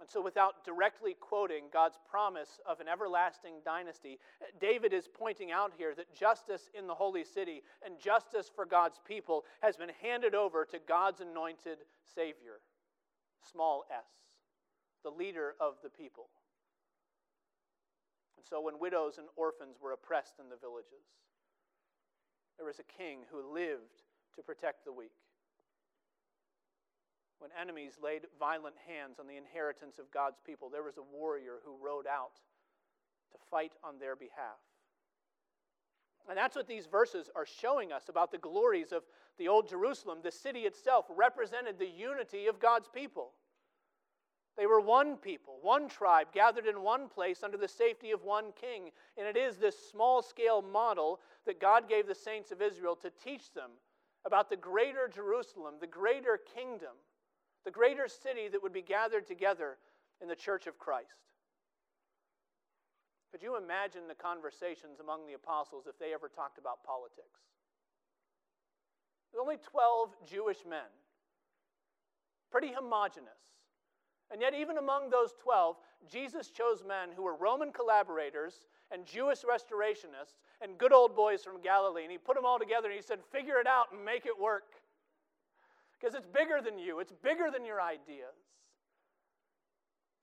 And 0.00 0.08
so, 0.08 0.22
without 0.22 0.64
directly 0.64 1.14
quoting 1.20 1.64
God's 1.70 1.98
promise 2.10 2.58
of 2.66 2.80
an 2.80 2.88
everlasting 2.88 3.56
dynasty, 3.64 4.18
David 4.58 4.94
is 4.94 5.06
pointing 5.12 5.52
out 5.52 5.72
here 5.76 5.94
that 5.94 6.14
justice 6.14 6.70
in 6.76 6.86
the 6.86 6.94
holy 6.94 7.22
city 7.22 7.62
and 7.84 8.00
justice 8.00 8.50
for 8.54 8.64
God's 8.64 8.98
people 9.06 9.44
has 9.60 9.76
been 9.76 9.90
handed 10.00 10.34
over 10.34 10.64
to 10.64 10.78
God's 10.88 11.20
anointed 11.20 11.78
Savior, 12.14 12.60
small 13.52 13.84
s, 13.90 14.06
the 15.04 15.10
leader 15.10 15.54
of 15.60 15.74
the 15.82 15.90
people. 15.90 16.28
And 18.38 18.46
so, 18.48 18.62
when 18.62 18.80
widows 18.80 19.18
and 19.18 19.26
orphans 19.36 19.76
were 19.82 19.92
oppressed 19.92 20.36
in 20.40 20.48
the 20.48 20.56
villages, 20.56 21.04
there 22.56 22.66
was 22.66 22.78
a 22.78 22.96
king 22.96 23.20
who 23.30 23.52
lived 23.52 24.00
to 24.34 24.42
protect 24.42 24.86
the 24.86 24.92
weak 24.92 25.12
when 27.40 27.50
enemies 27.60 27.98
laid 28.02 28.26
violent 28.38 28.76
hands 28.86 29.18
on 29.18 29.26
the 29.26 29.36
inheritance 29.36 29.98
of 29.98 30.10
God's 30.10 30.38
people, 30.44 30.68
there 30.68 30.82
was 30.82 30.98
a 30.98 31.16
warrior 31.16 31.58
who 31.64 31.74
rode 31.84 32.06
out 32.06 32.36
to 33.32 33.38
fight 33.50 33.72
on 33.82 33.98
their 33.98 34.14
behalf. 34.14 34.60
And 36.28 36.36
that's 36.36 36.54
what 36.54 36.68
these 36.68 36.86
verses 36.86 37.30
are 37.34 37.46
showing 37.46 37.92
us 37.92 38.08
about 38.08 38.30
the 38.30 38.38
glories 38.38 38.92
of 38.92 39.02
the 39.38 39.48
Old 39.48 39.68
Jerusalem. 39.68 40.18
The 40.22 40.30
city 40.30 40.60
itself 40.60 41.06
represented 41.08 41.78
the 41.78 41.88
unity 41.88 42.46
of 42.46 42.60
God's 42.60 42.88
people. 42.88 43.32
They 44.56 44.66
were 44.66 44.80
one 44.80 45.16
people, 45.16 45.58
one 45.62 45.88
tribe, 45.88 46.28
gathered 46.34 46.66
in 46.66 46.82
one 46.82 47.08
place 47.08 47.42
under 47.42 47.56
the 47.56 47.66
safety 47.66 48.10
of 48.10 48.22
one 48.22 48.52
king. 48.60 48.90
And 49.16 49.26
it 49.26 49.36
is 49.36 49.56
this 49.56 49.76
small 49.90 50.20
scale 50.22 50.60
model 50.60 51.20
that 51.46 51.60
God 51.60 51.88
gave 51.88 52.06
the 52.06 52.14
saints 52.14 52.52
of 52.52 52.60
Israel 52.60 52.94
to 52.96 53.10
teach 53.24 53.54
them 53.54 53.70
about 54.26 54.50
the 54.50 54.56
greater 54.56 55.08
Jerusalem, 55.08 55.76
the 55.80 55.86
greater 55.86 56.38
kingdom 56.54 56.92
the 57.64 57.70
greater 57.70 58.08
city 58.08 58.48
that 58.50 58.62
would 58.62 58.72
be 58.72 58.82
gathered 58.82 59.26
together 59.26 59.76
in 60.20 60.28
the 60.28 60.36
church 60.36 60.66
of 60.66 60.78
Christ. 60.78 61.08
Could 63.30 63.42
you 63.42 63.56
imagine 63.56 64.08
the 64.08 64.14
conversations 64.14 64.98
among 65.00 65.26
the 65.26 65.34
apostles 65.34 65.84
if 65.88 65.98
they 65.98 66.12
ever 66.12 66.28
talked 66.28 66.58
about 66.58 66.82
politics? 66.84 67.40
There's 69.30 69.40
only 69.40 69.58
12 69.70 70.10
Jewish 70.28 70.58
men, 70.68 70.90
pretty 72.50 72.72
homogenous. 72.72 73.28
And 74.32 74.40
yet, 74.40 74.54
even 74.54 74.78
among 74.78 75.10
those 75.10 75.34
12, 75.42 75.76
Jesus 76.10 76.50
chose 76.50 76.84
men 76.86 77.08
who 77.14 77.22
were 77.22 77.34
Roman 77.34 77.72
collaborators 77.72 78.66
and 78.92 79.04
Jewish 79.04 79.40
restorationists 79.42 80.38
and 80.60 80.78
good 80.78 80.92
old 80.92 81.16
boys 81.16 81.42
from 81.42 81.60
Galilee. 81.60 82.02
And 82.02 82.12
he 82.12 82.18
put 82.18 82.36
them 82.36 82.46
all 82.46 82.58
together 82.58 82.88
and 82.88 82.96
he 82.96 83.02
said, 83.02 83.18
Figure 83.32 83.58
it 83.58 83.66
out 83.66 83.92
and 83.92 84.04
make 84.04 84.26
it 84.26 84.38
work. 84.38 84.64
Because 86.00 86.14
it's 86.14 86.26
bigger 86.26 86.60
than 86.64 86.78
you, 86.78 87.00
it's 87.00 87.12
bigger 87.12 87.50
than 87.52 87.64
your 87.64 87.80
ideas. 87.80 88.34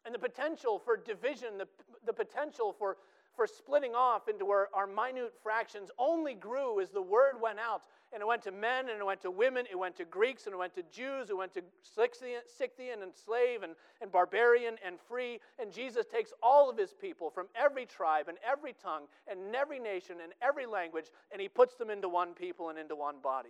And 0.05 0.15
the 0.15 0.19
potential 0.19 0.79
for 0.79 0.97
division, 0.97 1.57
the, 1.57 1.67
the 2.05 2.13
potential 2.13 2.73
for, 2.77 2.97
for 3.35 3.45
splitting 3.45 3.93
off 3.93 4.29
into 4.29 4.49
our, 4.49 4.69
our 4.73 4.87
minute 4.87 5.33
fractions 5.43 5.91
only 5.99 6.33
grew 6.33 6.79
as 6.79 6.89
the 6.89 7.01
word 7.01 7.33
went 7.41 7.59
out. 7.59 7.81
And 8.13 8.21
it 8.21 8.25
went 8.25 8.41
to 8.43 8.51
men, 8.51 8.87
and 8.87 8.99
it 8.99 9.05
went 9.05 9.21
to 9.23 9.31
women, 9.31 9.65
it 9.69 9.77
went 9.77 9.97
to 9.97 10.05
Greeks, 10.05 10.45
and 10.45 10.53
it 10.53 10.57
went 10.57 10.73
to 10.75 10.83
Jews, 10.83 11.29
it 11.29 11.35
went 11.35 11.53
to 11.55 11.61
Scythian 11.83 13.01
and 13.03 13.13
slave 13.13 13.63
and, 13.63 13.73
and 14.01 14.09
barbarian 14.09 14.75
and 14.83 14.95
free. 15.09 15.41
And 15.59 15.73
Jesus 15.73 16.05
takes 16.05 16.31
all 16.41 16.69
of 16.69 16.77
his 16.77 16.93
people 16.93 17.29
from 17.29 17.47
every 17.53 17.85
tribe 17.85 18.29
and 18.29 18.37
every 18.49 18.73
tongue 18.81 19.03
and 19.29 19.53
every 19.53 19.77
nation 19.77 20.15
and 20.23 20.31
every 20.41 20.65
language, 20.65 21.07
and 21.33 21.41
he 21.41 21.49
puts 21.49 21.75
them 21.75 21.89
into 21.89 22.07
one 22.07 22.33
people 22.33 22.69
and 22.69 22.79
into 22.79 22.95
one 22.95 23.15
body. 23.21 23.49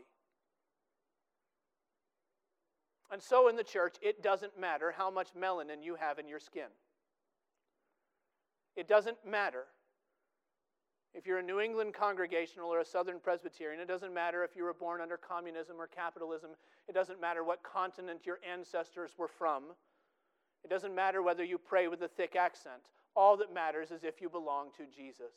And 3.12 3.22
so 3.22 3.48
in 3.48 3.56
the 3.56 3.64
church, 3.64 3.96
it 4.02 4.22
doesn't 4.22 4.60
matter 4.60 4.94
how 4.96 5.10
much 5.10 5.30
melanin 5.38 5.84
you 5.84 5.96
have 5.96 6.20
in 6.20 6.28
your 6.28 6.40
skin. 6.40 6.68
It 8.76 8.88
doesn't 8.88 9.18
matter 9.26 9.64
if 11.14 11.26
you're 11.26 11.40
a 11.40 11.44
New 11.44 11.60
England 11.60 11.94
Congregational 11.94 12.70
or 12.70 12.82
a 12.82 12.86
Southern 12.86 13.20
Presbyterian. 13.20 13.82
It 13.82 13.88
doesn't 13.88 14.14
matter 14.14 14.44
if 14.44 14.56
you 14.56 14.64
were 14.64 14.74
born 14.74 15.02
under 15.02 15.18
communism 15.18 15.78
or 15.80 15.88
capitalism. 15.88 16.52
It 16.88 16.94
doesn't 16.94 17.20
matter 17.20 17.44
what 17.44 17.64
continent 17.64 18.26
your 18.26 18.40
ancestors 18.50 19.12
were 19.18 19.30
from. 19.30 19.64
It 20.64 20.70
doesn't 20.70 20.94
matter 20.94 21.24
whether 21.24 21.44
you 21.44 21.58
pray 21.58 21.88
with 21.88 22.02
a 22.02 22.08
thick 22.08 22.36
accent. 22.36 22.92
All 23.16 23.38
that 23.38 23.54
matters 23.54 23.90
is 23.90 24.04
if 24.04 24.22
you 24.22 24.30
belong 24.30 24.68
to 24.78 24.84
Jesus. 24.86 25.34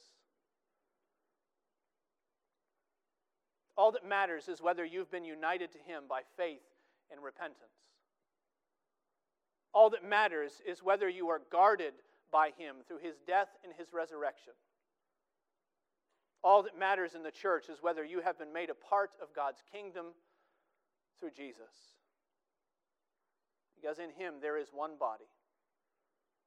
All 3.77 3.93
that 3.93 4.07
matters 4.07 4.49
is 4.49 4.61
whether 4.61 4.85
you've 4.85 5.11
been 5.11 5.25
united 5.25 5.73
to 5.73 5.79
Him 5.79 6.03
by 6.09 6.23
faith 6.37 6.70
and 7.11 7.23
repentance. 7.23 7.75
All 9.73 9.91
that 9.91 10.05
matters 10.05 10.61
is 10.67 10.83
whether 10.83 11.09
you 11.09 11.29
are 11.29 11.41
guarded 11.51 11.95
by 12.33 12.51
Him 12.57 12.77
through 12.87 12.99
His 12.99 13.17
death 13.27 13.49
and 13.65 13.73
His 13.77 13.93
resurrection. 13.93 14.53
All 16.43 16.63
that 16.63 16.79
matters 16.79 17.15
in 17.15 17.23
the 17.23 17.31
church 17.31 17.69
is 17.69 17.83
whether 17.83 18.05
you 18.05 18.21
have 18.21 18.39
been 18.39 18.53
made 18.53 18.71
a 18.71 18.75
part 18.75 19.11
of 19.23 19.35
God's 19.35 19.63
kingdom 19.73 20.07
through 21.19 21.31
Jesus. 21.37 21.99
Because 23.81 23.99
in 23.99 24.11
Him 24.11 24.35
there 24.41 24.59
is 24.59 24.69
one 24.73 24.93
body, 24.99 25.29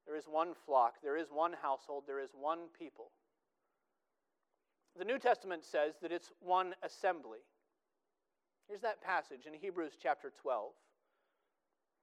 there 0.05 0.17
is 0.17 0.25
one 0.25 0.53
flock, 0.65 0.95
there 1.03 1.17
is 1.17 1.27
one 1.31 1.53
household, 1.61 2.03
there 2.07 2.19
is 2.19 2.31
one 2.39 2.59
people. 2.77 3.11
The 4.97 5.05
New 5.05 5.17
Testament 5.17 5.63
says 5.63 5.95
that 6.01 6.11
it's 6.11 6.31
one 6.39 6.75
assembly. 6.83 7.39
Here's 8.73 8.81
that 8.81 9.03
passage 9.03 9.45
in 9.45 9.53
Hebrews 9.53 9.91
chapter 10.01 10.33
12. 10.41 10.71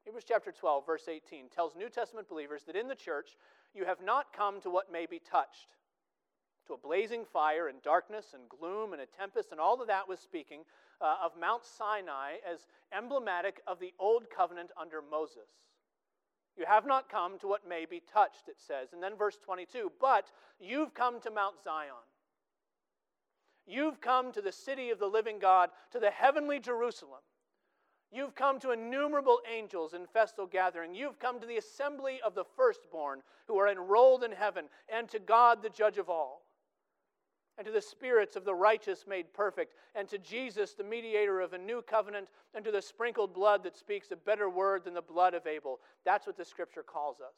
Hebrews 0.05 0.23
chapter 0.25 0.53
12, 0.53 0.87
verse 0.87 1.09
18, 1.09 1.49
tells 1.53 1.75
New 1.75 1.89
Testament 1.89 2.29
believers 2.29 2.63
that 2.69 2.77
in 2.77 2.87
the 2.87 2.95
church 2.95 3.31
you 3.75 3.85
have 3.87 4.01
not 4.01 4.33
come 4.33 4.61
to 4.61 4.71
what 4.71 4.93
may 4.93 5.05
be 5.05 5.19
touched, 5.19 5.75
to 6.69 6.75
a 6.75 6.79
blazing 6.79 7.25
fire 7.25 7.67
and 7.67 7.83
darkness 7.83 8.35
and 8.35 8.49
gloom 8.49 8.93
and 8.93 9.03
a 9.03 9.07
tempest, 9.07 9.51
and 9.51 9.59
all 9.59 9.83
of 9.83 9.89
that 9.89 10.09
was 10.09 10.21
speaking 10.21 10.61
uh, 11.01 11.17
of 11.25 11.33
Mount 11.41 11.65
Sinai 11.65 12.35
as 12.49 12.69
emblematic 12.97 13.61
of 13.67 13.81
the 13.81 13.93
old 13.99 14.31
covenant 14.31 14.71
under 14.81 15.03
Moses. 15.03 15.51
You 16.57 16.67
have 16.69 16.87
not 16.87 17.11
come 17.11 17.37
to 17.41 17.49
what 17.49 17.69
may 17.69 17.85
be 17.85 18.01
touched, 18.13 18.47
it 18.47 18.61
says. 18.65 18.93
And 18.93 19.03
then 19.03 19.17
verse 19.17 19.39
22 19.45 19.91
But 20.01 20.31
you've 20.61 20.95
come 20.95 21.21
to 21.23 21.33
Mount 21.33 21.57
Zion 21.65 22.07
You've 23.71 24.01
come 24.01 24.33
to 24.33 24.43
the 24.43 24.51
city 24.51 24.91
of 24.91 24.99
the 24.99 25.07
living 25.07 25.39
God, 25.39 25.71
to 25.93 26.01
the 26.01 26.11
heavenly 26.11 26.59
Jerusalem. 26.59 27.21
You've 28.13 28.35
come 28.35 28.59
to 28.61 28.73
innumerable 28.73 29.39
angels 29.49 29.95
in 29.95 30.07
festal 30.07 30.47
gathering. 30.47 30.95
You've 30.95 31.21
come 31.21 31.39
to 31.41 31.47
the 31.47 31.59
assembly 31.59 32.19
of 32.25 32.35
the 32.35 32.45
firstborn 32.57 33.21
who 33.47 33.59
are 33.59 33.69
enrolled 33.69 34.25
in 34.25 34.33
heaven, 34.33 34.65
and 34.89 35.09
to 35.11 35.21
God, 35.21 35.63
the 35.63 35.71
judge 35.71 35.99
of 35.99 36.11
all, 36.11 36.43
and 37.57 37.65
to 37.65 37.73
the 37.73 37.81
spirits 37.81 38.35
of 38.35 38.45
the 38.45 38.55
righteous 38.55 39.05
made 39.07 39.33
perfect, 39.33 39.75
and 39.95 40.09
to 40.09 40.19
Jesus, 40.19 40.75
the 40.75 40.83
mediator 40.83 41.41
of 41.41 41.53
a 41.53 41.59
new 41.59 41.83
covenant, 41.83 42.29
and 42.55 42.65
to 42.65 42.73
the 42.73 42.83
sprinkled 42.83 43.33
blood 43.33 43.63
that 43.63 43.77
speaks 43.77 44.11
a 44.11 44.17
better 44.17 44.51
word 44.51 44.83
than 44.83 44.95
the 44.95 45.03
blood 45.03 45.35
of 45.35 45.47
Abel. 45.47 45.79
That's 46.05 46.27
what 46.27 46.37
the 46.37 46.45
scripture 46.45 46.83
calls 46.83 47.21
us. 47.21 47.37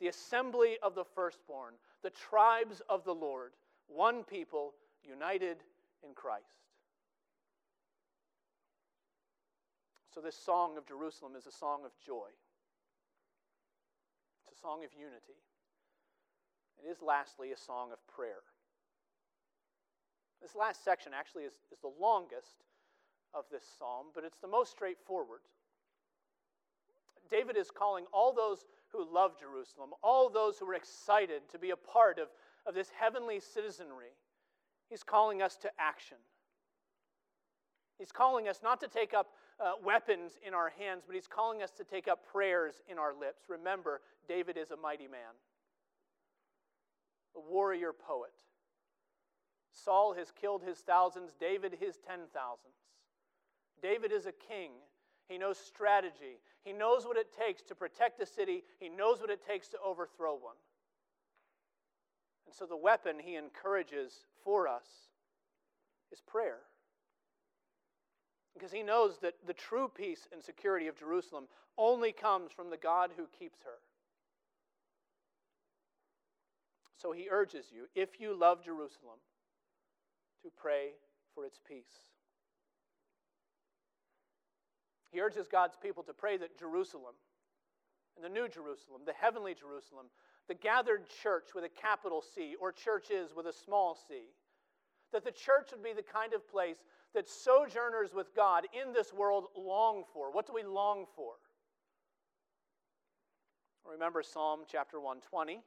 The 0.00 0.08
assembly 0.08 0.76
of 0.82 0.94
the 0.94 1.04
firstborn, 1.14 1.74
the 2.02 2.10
tribes 2.10 2.82
of 2.90 3.04
the 3.04 3.14
Lord 3.14 3.52
one 3.88 4.24
people 4.24 4.74
united 5.02 5.58
in 6.06 6.14
Christ. 6.14 6.44
So, 10.14 10.20
this 10.20 10.36
song 10.36 10.76
of 10.76 10.86
Jerusalem 10.86 11.32
is 11.36 11.46
a 11.46 11.52
song 11.52 11.80
of 11.84 11.92
joy, 12.04 12.28
it's 14.46 14.56
a 14.56 14.60
song 14.60 14.84
of 14.84 14.90
unity. 14.98 15.38
It 16.84 16.88
is, 16.88 17.02
lastly, 17.02 17.50
a 17.50 17.56
song 17.56 17.90
of 17.92 17.98
prayer. 18.06 18.46
This 20.40 20.54
last 20.54 20.84
section 20.84 21.12
actually 21.12 21.42
is, 21.42 21.54
is 21.72 21.80
the 21.80 21.90
longest 22.00 22.62
of 23.34 23.44
this 23.50 23.64
psalm, 23.78 24.06
but 24.14 24.22
it's 24.22 24.38
the 24.38 24.46
most 24.46 24.70
straightforward. 24.70 25.40
David 27.30 27.56
is 27.56 27.70
calling 27.70 28.04
all 28.12 28.32
those 28.32 28.64
who 28.90 29.06
love 29.12 29.38
Jerusalem, 29.38 29.90
all 30.02 30.30
those 30.30 30.58
who 30.58 30.68
are 30.68 30.74
excited 30.74 31.42
to 31.52 31.58
be 31.58 31.70
a 31.70 31.76
part 31.76 32.18
of 32.18 32.28
of 32.68 32.74
this 32.74 32.90
heavenly 33.00 33.40
citizenry, 33.40 34.12
he's 34.90 35.02
calling 35.02 35.40
us 35.40 35.56
to 35.56 35.70
action. 35.78 36.18
He's 37.98 38.12
calling 38.12 38.46
us 38.46 38.60
not 38.62 38.80
to 38.82 38.88
take 38.88 39.14
up 39.14 39.28
uh, 39.58 39.72
weapons 39.82 40.38
in 40.46 40.54
our 40.54 40.70
hands, 40.78 41.02
but 41.06 41.16
he's 41.16 41.26
calling 41.26 41.62
us 41.62 41.70
to 41.72 41.84
take 41.84 42.06
up 42.06 42.20
prayers 42.30 42.74
in 42.88 42.98
our 42.98 43.12
lips. 43.18 43.44
Remember, 43.48 44.02
David 44.28 44.56
is 44.56 44.70
a 44.70 44.76
mighty 44.76 45.08
man, 45.08 45.34
a 47.34 47.40
warrior 47.40 47.92
poet. 47.92 48.30
Saul 49.72 50.14
has 50.14 50.30
killed 50.30 50.62
his 50.62 50.78
thousands, 50.78 51.32
David 51.40 51.76
his 51.80 51.96
ten 51.96 52.20
thousands. 52.34 52.74
David 53.82 54.12
is 54.12 54.26
a 54.26 54.32
king. 54.32 54.72
He 55.28 55.38
knows 55.38 55.58
strategy. 55.58 56.40
He 56.64 56.72
knows 56.72 57.04
what 57.04 57.16
it 57.16 57.28
takes 57.32 57.62
to 57.62 57.74
protect 57.74 58.20
a 58.20 58.26
city. 58.26 58.64
He 58.78 58.88
knows 58.88 59.20
what 59.20 59.30
it 59.30 59.46
takes 59.46 59.68
to 59.68 59.78
overthrow 59.84 60.34
one. 60.34 60.56
And 62.48 62.54
so 62.54 62.64
the 62.64 62.78
weapon 62.78 63.16
he 63.22 63.36
encourages 63.36 64.24
for 64.42 64.66
us 64.66 64.86
is 66.10 66.22
prayer. 66.26 66.60
Because 68.54 68.72
he 68.72 68.82
knows 68.82 69.18
that 69.20 69.34
the 69.46 69.52
true 69.52 69.90
peace 69.94 70.26
and 70.32 70.42
security 70.42 70.86
of 70.86 70.98
Jerusalem 70.98 71.44
only 71.76 72.10
comes 72.10 72.50
from 72.50 72.70
the 72.70 72.78
God 72.78 73.10
who 73.18 73.26
keeps 73.38 73.58
her. 73.64 73.80
So 76.96 77.12
he 77.12 77.28
urges 77.30 77.66
you, 77.70 77.82
if 77.94 78.18
you 78.18 78.34
love 78.34 78.64
Jerusalem, 78.64 79.20
to 80.42 80.48
pray 80.56 80.92
for 81.34 81.44
its 81.44 81.60
peace. 81.68 82.08
He 85.10 85.20
urges 85.20 85.48
God's 85.48 85.76
people 85.76 86.02
to 86.04 86.14
pray 86.14 86.38
that 86.38 86.58
Jerusalem, 86.58 87.14
and 88.16 88.24
the 88.24 88.40
new 88.40 88.48
Jerusalem, 88.48 89.02
the 89.04 89.12
heavenly 89.12 89.52
Jerusalem, 89.52 90.06
the 90.48 90.54
gathered 90.54 91.02
church 91.22 91.50
with 91.54 91.64
a 91.64 91.68
capital 91.68 92.22
C, 92.34 92.54
or 92.60 92.72
churches 92.72 93.30
with 93.36 93.46
a 93.46 93.52
small 93.52 93.96
c. 94.08 94.22
That 95.12 95.24
the 95.24 95.30
church 95.30 95.70
would 95.72 95.82
be 95.82 95.92
the 95.92 96.02
kind 96.02 96.32
of 96.34 96.48
place 96.50 96.78
that 97.14 97.28
sojourners 97.28 98.12
with 98.14 98.34
God 98.34 98.64
in 98.72 98.92
this 98.92 99.12
world 99.12 99.46
long 99.56 100.04
for. 100.12 100.32
What 100.32 100.46
do 100.46 100.52
we 100.54 100.62
long 100.62 101.06
for? 101.14 101.32
Remember 103.90 104.22
Psalm 104.22 104.60
chapter 104.70 105.00
120, 105.00 105.60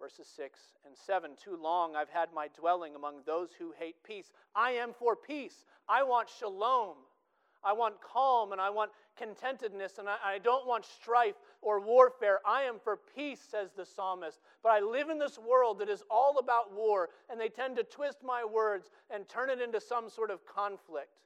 verses 0.00 0.26
6 0.36 0.58
and 0.84 0.96
7. 0.96 1.30
Too 1.42 1.56
long 1.60 1.94
I've 1.94 2.08
had 2.08 2.28
my 2.34 2.48
dwelling 2.58 2.96
among 2.96 3.20
those 3.24 3.50
who 3.56 3.72
hate 3.78 3.96
peace. 4.04 4.32
I 4.54 4.72
am 4.72 4.92
for 4.92 5.14
peace. 5.14 5.64
I 5.88 6.02
want 6.02 6.28
shalom. 6.28 6.96
I 7.62 7.72
want 7.72 7.96
calm 8.00 8.52
and 8.52 8.60
I 8.60 8.70
want 8.70 8.90
contentedness 9.16 9.98
and 9.98 10.08
I, 10.08 10.16
I, 10.24 10.38
don't 10.38 10.66
want 10.66 10.84
strife 10.84 11.36
or 11.62 11.80
warfare. 11.80 12.40
I 12.46 12.62
am 12.62 12.76
for 12.82 12.98
peace, 13.14 13.40
says 13.40 13.70
the 13.76 13.86
psalmist. 13.86 14.40
But 14.62 14.70
I 14.70 14.80
live 14.80 15.08
in 15.08 15.18
this 15.18 15.38
world 15.38 15.78
that 15.78 15.88
is 15.88 16.02
all 16.10 16.38
about 16.38 16.74
war 16.74 17.10
and 17.30 17.40
they 17.40 17.48
tend 17.48 17.76
to 17.76 17.84
twist 17.84 18.18
my 18.24 18.44
words 18.44 18.90
and 19.10 19.28
turn 19.28 19.50
it 19.50 19.60
into 19.60 19.80
some 19.80 20.08
sort 20.08 20.30
of 20.30 20.46
conflict. 20.46 21.20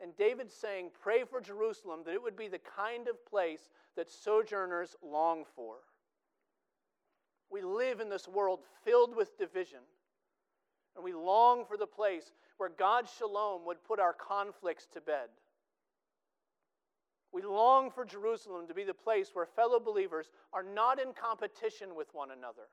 And 0.00 0.16
David's 0.16 0.54
saying, 0.54 0.90
Pray 1.02 1.24
for 1.24 1.40
Jerusalem 1.40 2.00
that 2.04 2.14
it 2.14 2.22
would 2.22 2.36
be 2.36 2.48
the 2.48 2.60
kind 2.76 3.08
of 3.08 3.24
place 3.26 3.68
that 3.96 4.10
sojourners 4.10 4.96
long 5.02 5.44
for. 5.54 5.76
We 7.50 7.62
live 7.62 8.00
in 8.00 8.08
this 8.08 8.28
world 8.28 8.60
filled 8.84 9.14
with 9.14 9.36
division. 9.36 9.80
And 10.96 11.04
we 11.04 11.12
long 11.12 11.64
for 11.66 11.76
the 11.76 11.86
place 11.86 12.32
where 12.56 12.70
God's 12.70 13.12
shalom 13.18 13.64
would 13.66 13.82
put 13.84 14.00
our 14.00 14.12
conflicts 14.12 14.86
to 14.92 15.00
bed. 15.00 15.28
We 17.32 17.42
long 17.42 17.90
for 17.90 18.04
Jerusalem 18.04 18.66
to 18.66 18.74
be 18.74 18.84
the 18.84 18.94
place 18.94 19.30
where 19.32 19.46
fellow 19.46 19.78
believers 19.78 20.30
are 20.52 20.64
not 20.64 21.00
in 21.00 21.12
competition 21.12 21.94
with 21.94 22.08
one 22.12 22.30
another. 22.30 22.68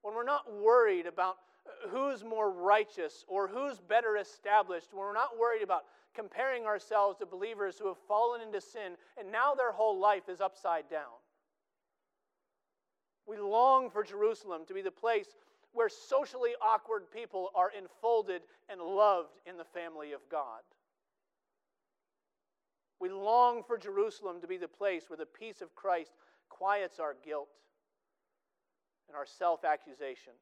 When 0.00 0.14
we're 0.14 0.24
not 0.24 0.52
worried 0.52 1.06
about 1.06 1.36
uh, 1.66 1.88
who's 1.88 2.24
more 2.24 2.50
righteous 2.50 3.24
or 3.28 3.46
who's 3.46 3.78
better 3.78 4.16
established, 4.16 4.92
when 4.92 5.02
we're 5.02 5.12
not 5.12 5.38
worried 5.38 5.62
about 5.62 5.84
comparing 6.14 6.64
ourselves 6.64 7.18
to 7.18 7.26
believers 7.26 7.78
who 7.78 7.88
have 7.88 7.98
fallen 8.08 8.40
into 8.40 8.60
sin 8.60 8.96
and 9.18 9.30
now 9.30 9.54
their 9.54 9.72
whole 9.72 9.98
life 9.98 10.28
is 10.28 10.40
upside 10.40 10.88
down. 10.90 11.20
We 13.26 13.38
long 13.38 13.90
for 13.90 14.02
Jerusalem 14.02 14.62
to 14.66 14.74
be 14.74 14.82
the 14.82 14.90
place 14.90 15.28
where 15.72 15.88
socially 15.88 16.52
awkward 16.60 17.10
people 17.10 17.50
are 17.54 17.70
enfolded 17.76 18.42
and 18.68 18.80
loved 18.80 19.38
in 19.46 19.56
the 19.56 19.64
family 19.64 20.12
of 20.12 20.20
God. 20.30 20.60
We 23.02 23.08
long 23.08 23.64
for 23.64 23.76
Jerusalem 23.76 24.40
to 24.42 24.46
be 24.46 24.58
the 24.58 24.68
place 24.68 25.10
where 25.10 25.16
the 25.16 25.26
peace 25.26 25.60
of 25.60 25.74
Christ 25.74 26.12
quiets 26.48 27.00
our 27.00 27.16
guilt 27.24 27.48
and 29.08 29.16
our 29.16 29.26
self 29.26 29.64
accusation. 29.64 30.34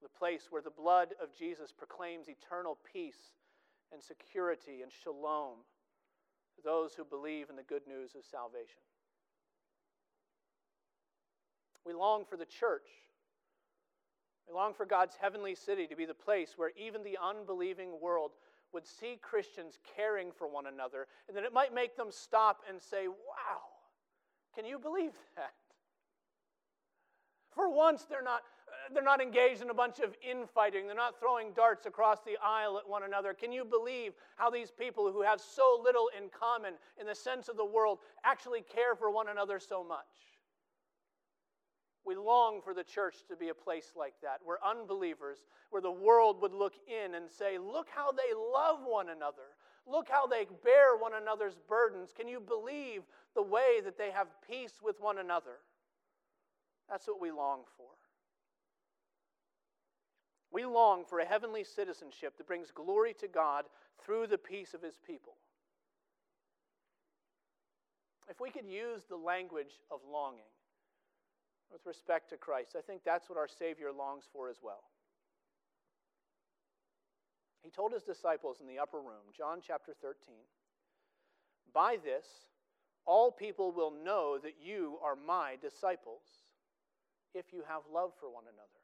The 0.00 0.08
place 0.08 0.42
where 0.48 0.62
the 0.62 0.70
blood 0.70 1.08
of 1.20 1.36
Jesus 1.36 1.72
proclaims 1.76 2.28
eternal 2.28 2.78
peace 2.92 3.32
and 3.92 4.00
security 4.00 4.82
and 4.82 4.92
shalom 4.92 5.56
to 6.54 6.62
those 6.62 6.94
who 6.94 7.04
believe 7.04 7.50
in 7.50 7.56
the 7.56 7.64
good 7.64 7.88
news 7.88 8.14
of 8.14 8.24
salvation. 8.24 8.82
We 11.84 11.94
long 11.94 12.24
for 12.24 12.36
the 12.36 12.46
church. 12.46 12.86
We 14.46 14.54
long 14.54 14.72
for 14.72 14.86
God's 14.86 15.16
heavenly 15.20 15.56
city 15.56 15.88
to 15.88 15.96
be 15.96 16.04
the 16.04 16.14
place 16.14 16.52
where 16.54 16.70
even 16.76 17.02
the 17.02 17.18
unbelieving 17.20 17.98
world 18.00 18.30
would 18.72 18.86
see 18.86 19.18
Christians 19.20 19.78
caring 19.96 20.30
for 20.32 20.48
one 20.48 20.66
another, 20.66 21.06
and 21.28 21.36
that 21.36 21.44
it 21.44 21.52
might 21.52 21.74
make 21.74 21.96
them 21.96 22.08
stop 22.10 22.62
and 22.68 22.80
say, 22.80 23.08
Wow, 23.08 23.60
can 24.54 24.64
you 24.64 24.78
believe 24.78 25.12
that? 25.36 25.52
For 27.54 27.68
once, 27.68 28.04
they're 28.04 28.22
not, 28.22 28.42
they're 28.92 29.02
not 29.02 29.20
engaged 29.20 29.62
in 29.62 29.70
a 29.70 29.74
bunch 29.74 30.00
of 30.00 30.14
infighting. 30.22 30.86
They're 30.86 30.96
not 30.96 31.20
throwing 31.20 31.52
darts 31.52 31.86
across 31.86 32.20
the 32.20 32.38
aisle 32.42 32.78
at 32.78 32.88
one 32.88 33.02
another. 33.02 33.34
Can 33.34 33.52
you 33.52 33.64
believe 33.64 34.14
how 34.36 34.48
these 34.50 34.70
people 34.70 35.12
who 35.12 35.22
have 35.22 35.40
so 35.40 35.80
little 35.82 36.08
in 36.16 36.28
common 36.30 36.74
in 36.98 37.06
the 37.06 37.14
sense 37.14 37.48
of 37.48 37.56
the 37.56 37.64
world 37.64 37.98
actually 38.24 38.62
care 38.62 38.94
for 38.96 39.10
one 39.10 39.28
another 39.28 39.58
so 39.60 39.84
much? 39.84 40.31
We 42.04 42.16
long 42.16 42.60
for 42.62 42.74
the 42.74 42.82
church 42.82 43.16
to 43.28 43.36
be 43.36 43.50
a 43.50 43.54
place 43.54 43.92
like 43.96 44.14
that, 44.22 44.40
where 44.44 44.58
unbelievers, 44.64 45.38
where 45.70 45.82
the 45.82 45.92
world 45.92 46.42
would 46.42 46.52
look 46.52 46.74
in 46.88 47.14
and 47.14 47.30
say, 47.30 47.58
Look 47.58 47.88
how 47.94 48.10
they 48.10 48.34
love 48.34 48.80
one 48.84 49.08
another. 49.08 49.54
Look 49.86 50.08
how 50.08 50.26
they 50.26 50.46
bear 50.64 50.96
one 50.96 51.12
another's 51.14 51.56
burdens. 51.68 52.10
Can 52.16 52.28
you 52.28 52.40
believe 52.40 53.02
the 53.34 53.42
way 53.42 53.80
that 53.84 53.98
they 53.98 54.10
have 54.10 54.28
peace 54.48 54.74
with 54.82 55.00
one 55.00 55.18
another? 55.18 55.58
That's 56.88 57.06
what 57.06 57.20
we 57.20 57.30
long 57.30 57.60
for. 57.76 57.86
We 60.52 60.66
long 60.66 61.04
for 61.04 61.20
a 61.20 61.24
heavenly 61.24 61.64
citizenship 61.64 62.36
that 62.36 62.46
brings 62.46 62.70
glory 62.70 63.14
to 63.20 63.28
God 63.28 63.64
through 64.04 64.26
the 64.26 64.38
peace 64.38 64.74
of 64.74 64.82
his 64.82 64.98
people. 65.04 65.34
If 68.28 68.40
we 68.40 68.50
could 68.50 68.66
use 68.66 69.04
the 69.08 69.16
language 69.16 69.80
of 69.90 70.00
longing, 70.10 70.50
with 71.72 71.86
respect 71.86 72.30
to 72.30 72.36
Christ. 72.36 72.76
I 72.76 72.82
think 72.82 73.02
that's 73.04 73.28
what 73.28 73.38
our 73.38 73.48
Savior 73.48 73.90
longs 73.90 74.24
for 74.32 74.48
as 74.50 74.56
well. 74.62 74.84
He 77.62 77.70
told 77.70 77.92
his 77.92 78.02
disciples 78.02 78.58
in 78.60 78.66
the 78.66 78.78
upper 78.78 78.98
room, 78.98 79.30
John 79.36 79.60
chapter 79.64 79.92
13, 80.02 80.34
By 81.72 81.96
this, 82.04 82.26
all 83.06 83.30
people 83.30 83.72
will 83.72 83.92
know 84.04 84.38
that 84.42 84.54
you 84.62 84.98
are 85.02 85.16
my 85.16 85.56
disciples 85.62 86.22
if 87.34 87.46
you 87.52 87.62
have 87.66 87.82
love 87.92 88.12
for 88.20 88.28
one 88.28 88.44
another, 88.44 88.82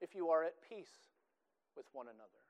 if 0.00 0.14
you 0.14 0.30
are 0.30 0.42
at 0.42 0.54
peace 0.68 1.14
with 1.76 1.86
one 1.92 2.06
another, 2.06 2.42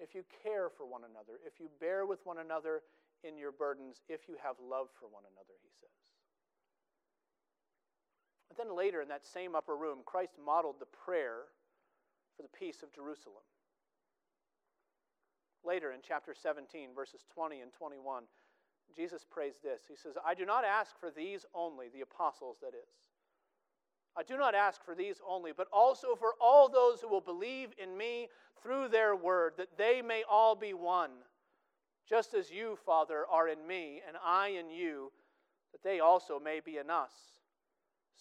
if 0.00 0.14
you 0.14 0.24
care 0.42 0.68
for 0.68 0.84
one 0.84 1.02
another, 1.04 1.38
if 1.46 1.60
you 1.60 1.68
bear 1.78 2.06
with 2.06 2.18
one 2.24 2.38
another 2.38 2.82
in 3.22 3.36
your 3.36 3.52
burdens, 3.52 4.00
if 4.08 4.26
you 4.26 4.34
have 4.42 4.56
love 4.58 4.88
for 4.98 5.06
one 5.06 5.22
another, 5.30 5.54
he 5.62 5.70
says. 5.78 6.09
But 8.50 8.58
then 8.58 8.76
later 8.76 9.00
in 9.00 9.08
that 9.08 9.24
same 9.24 9.54
upper 9.54 9.76
room, 9.76 10.00
Christ 10.04 10.32
modeled 10.44 10.80
the 10.80 10.86
prayer 10.86 11.46
for 12.36 12.42
the 12.42 12.48
peace 12.48 12.82
of 12.82 12.92
Jerusalem. 12.92 13.44
Later 15.64 15.92
in 15.92 16.00
chapter 16.06 16.34
17, 16.34 16.88
verses 16.94 17.20
20 17.32 17.60
and 17.60 17.72
21, 17.72 18.24
Jesus 18.96 19.24
prays 19.30 19.54
this. 19.62 19.82
He 19.88 19.94
says, 19.94 20.14
I 20.26 20.34
do 20.34 20.44
not 20.44 20.64
ask 20.64 20.98
for 20.98 21.10
these 21.12 21.46
only, 21.54 21.88
the 21.90 22.00
apostles, 22.00 22.56
that 22.60 22.74
is. 22.74 22.90
I 24.16 24.24
do 24.24 24.36
not 24.36 24.56
ask 24.56 24.84
for 24.84 24.96
these 24.96 25.20
only, 25.28 25.52
but 25.56 25.68
also 25.72 26.16
for 26.16 26.34
all 26.40 26.68
those 26.68 27.00
who 27.00 27.08
will 27.08 27.20
believe 27.20 27.68
in 27.78 27.96
me 27.96 28.28
through 28.60 28.88
their 28.88 29.14
word, 29.14 29.52
that 29.58 29.78
they 29.78 30.02
may 30.02 30.24
all 30.28 30.56
be 30.56 30.74
one, 30.74 31.10
just 32.08 32.34
as 32.34 32.50
you, 32.50 32.76
Father, 32.84 33.24
are 33.30 33.46
in 33.46 33.64
me, 33.64 34.00
and 34.08 34.16
I 34.24 34.48
in 34.48 34.70
you, 34.70 35.12
that 35.70 35.84
they 35.84 36.00
also 36.00 36.40
may 36.40 36.58
be 36.58 36.78
in 36.78 36.90
us 36.90 37.12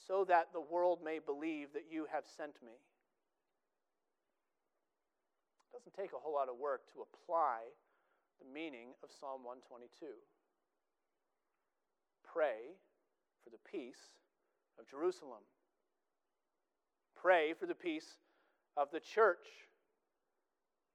so 0.07 0.25
that 0.25 0.53
the 0.53 0.61
world 0.61 0.99
may 1.03 1.19
believe 1.19 1.73
that 1.73 1.85
you 1.91 2.07
have 2.11 2.23
sent 2.25 2.55
me. 2.63 2.73
It 5.69 5.73
doesn't 5.73 5.95
take 5.95 6.13
a 6.13 6.19
whole 6.19 6.33
lot 6.33 6.49
of 6.49 6.57
work 6.57 6.81
to 6.93 7.01
apply 7.01 7.59
the 8.39 8.53
meaning 8.53 8.89
of 9.03 9.09
Psalm 9.11 9.43
122. 9.43 10.07
Pray 12.23 12.77
for 13.43 13.49
the 13.49 13.61
peace 13.69 14.13
of 14.79 14.87
Jerusalem. 14.87 15.43
Pray 17.15 17.53
for 17.53 17.65
the 17.65 17.75
peace 17.75 18.17
of 18.77 18.89
the 18.91 18.99
church. 18.99 19.45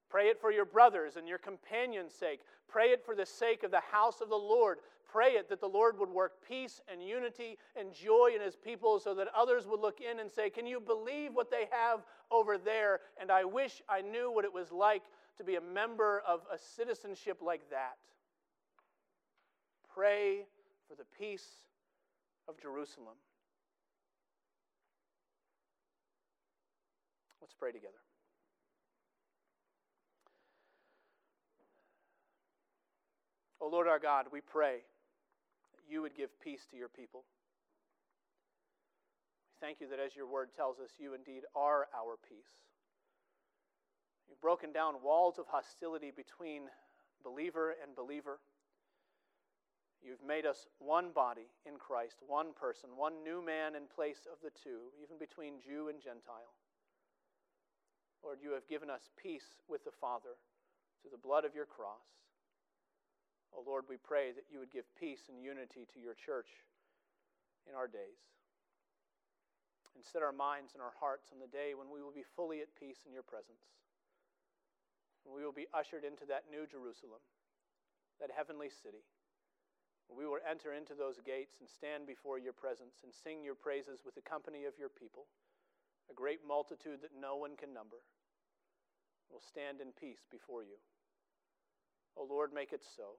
Pray 0.08 0.28
it 0.28 0.40
for 0.40 0.52
your 0.52 0.64
brothers 0.64 1.16
and 1.16 1.28
your 1.28 1.38
companions' 1.38 2.14
sake. 2.14 2.40
Pray 2.68 2.90
it 2.90 3.04
for 3.04 3.14
the 3.14 3.26
sake 3.26 3.62
of 3.62 3.70
the 3.70 3.82
house 3.92 4.20
of 4.20 4.28
the 4.28 4.36
Lord 4.36 4.78
pray 5.14 5.34
it 5.34 5.48
that 5.48 5.60
the 5.60 5.68
Lord 5.68 5.96
would 6.00 6.08
work 6.08 6.32
peace 6.46 6.80
and 6.92 7.00
unity 7.00 7.56
and 7.76 7.94
joy 7.94 8.32
in 8.34 8.40
his 8.40 8.56
people 8.56 8.98
so 8.98 9.14
that 9.14 9.28
others 9.36 9.64
would 9.64 9.78
look 9.78 10.00
in 10.00 10.18
and 10.18 10.28
say, 10.28 10.50
Can 10.50 10.66
you 10.66 10.80
believe 10.80 11.34
what 11.34 11.52
they 11.52 11.68
have 11.70 12.00
over 12.32 12.58
there? 12.58 12.98
And 13.20 13.30
I 13.30 13.44
wish 13.44 13.80
I 13.88 14.00
knew 14.00 14.32
what 14.32 14.44
it 14.44 14.52
was 14.52 14.72
like 14.72 15.04
to 15.38 15.44
be 15.44 15.54
a 15.54 15.60
member 15.60 16.20
of 16.26 16.40
a 16.52 16.58
citizenship 16.58 17.38
like 17.40 17.70
that. 17.70 17.96
Pray 19.94 20.46
for 20.88 20.96
the 20.96 21.04
peace 21.16 21.46
of 22.48 22.60
Jerusalem. 22.60 23.14
Let's 27.40 27.54
pray 27.54 27.70
together. 27.70 27.92
O 33.60 33.66
oh 33.66 33.70
Lord 33.70 33.86
our 33.86 34.00
God, 34.00 34.26
we 34.32 34.40
pray 34.40 34.80
you 35.88 36.02
would 36.02 36.16
give 36.16 36.30
peace 36.40 36.66
to 36.70 36.76
your 36.76 36.88
people. 36.88 37.24
We 39.48 39.66
thank 39.66 39.80
you 39.80 39.88
that 39.88 40.00
as 40.00 40.16
your 40.16 40.26
word 40.26 40.50
tells 40.56 40.78
us, 40.78 40.90
you 40.98 41.14
indeed 41.14 41.42
are 41.54 41.86
our 41.94 42.16
peace. 42.28 42.58
You've 44.28 44.40
broken 44.40 44.72
down 44.72 44.94
walls 45.02 45.38
of 45.38 45.46
hostility 45.48 46.10
between 46.14 46.62
believer 47.22 47.74
and 47.82 47.94
believer. 47.94 48.40
You've 50.02 50.24
made 50.26 50.44
us 50.44 50.68
one 50.78 51.12
body 51.14 51.48
in 51.64 51.76
Christ, 51.76 52.16
one 52.26 52.52
person, 52.52 52.90
one 52.96 53.24
new 53.24 53.44
man 53.44 53.74
in 53.74 53.88
place 53.88 54.28
of 54.30 54.36
the 54.42 54.52
two, 54.52 54.92
even 55.02 55.16
between 55.18 55.64
Jew 55.64 55.88
and 55.88 56.00
Gentile. 56.00 56.52
Lord, 58.22 58.38
you 58.42 58.52
have 58.52 58.68
given 58.68 58.90
us 58.90 59.08
peace 59.20 59.56
with 59.68 59.84
the 59.84 59.96
Father 60.00 60.36
through 61.00 61.12
the 61.12 61.20
blood 61.20 61.44
of 61.44 61.54
your 61.54 61.66
cross. 61.66 62.23
Oh 63.54 63.62
Lord, 63.62 63.86
we 63.86 63.96
pray 63.96 64.34
that 64.34 64.50
you 64.50 64.58
would 64.58 64.74
give 64.74 64.84
peace 64.98 65.30
and 65.30 65.38
unity 65.38 65.86
to 65.94 66.02
your 66.02 66.18
church 66.18 66.50
in 67.70 67.78
our 67.78 67.86
days. 67.86 68.18
And 69.94 70.02
set 70.02 70.26
our 70.26 70.34
minds 70.34 70.74
and 70.74 70.82
our 70.82 70.98
hearts 70.98 71.30
on 71.30 71.38
the 71.38 71.46
day 71.46 71.78
when 71.78 71.86
we 71.86 72.02
will 72.02 72.10
be 72.10 72.26
fully 72.34 72.58
at 72.66 72.74
peace 72.74 73.06
in 73.06 73.14
your 73.14 73.22
presence. 73.22 73.62
When 75.22 75.38
we 75.38 75.46
will 75.46 75.54
be 75.54 75.70
ushered 75.70 76.02
into 76.02 76.26
that 76.26 76.50
new 76.50 76.66
Jerusalem, 76.66 77.22
that 78.18 78.34
heavenly 78.34 78.68
city. 78.68 79.06
We 80.10 80.26
will 80.26 80.42
enter 80.44 80.74
into 80.74 80.92
those 80.92 81.22
gates 81.24 81.56
and 81.62 81.70
stand 81.70 82.10
before 82.10 82.36
your 82.36 82.52
presence 82.52 83.00
and 83.06 83.14
sing 83.14 83.40
your 83.40 83.56
praises 83.56 84.04
with 84.04 84.14
the 84.14 84.26
company 84.26 84.66
of 84.68 84.76
your 84.76 84.92
people, 84.92 85.30
a 86.10 86.14
great 86.14 86.44
multitude 86.44 87.00
that 87.00 87.16
no 87.16 87.38
one 87.38 87.56
can 87.56 87.72
number. 87.72 88.02
will 89.32 89.40
stand 89.40 89.80
in 89.80 89.90
peace 89.96 90.26
before 90.30 90.62
you. 90.62 90.76
O 92.16 92.22
oh 92.22 92.26
Lord, 92.28 92.52
make 92.52 92.72
it 92.72 92.84
so. 92.84 93.16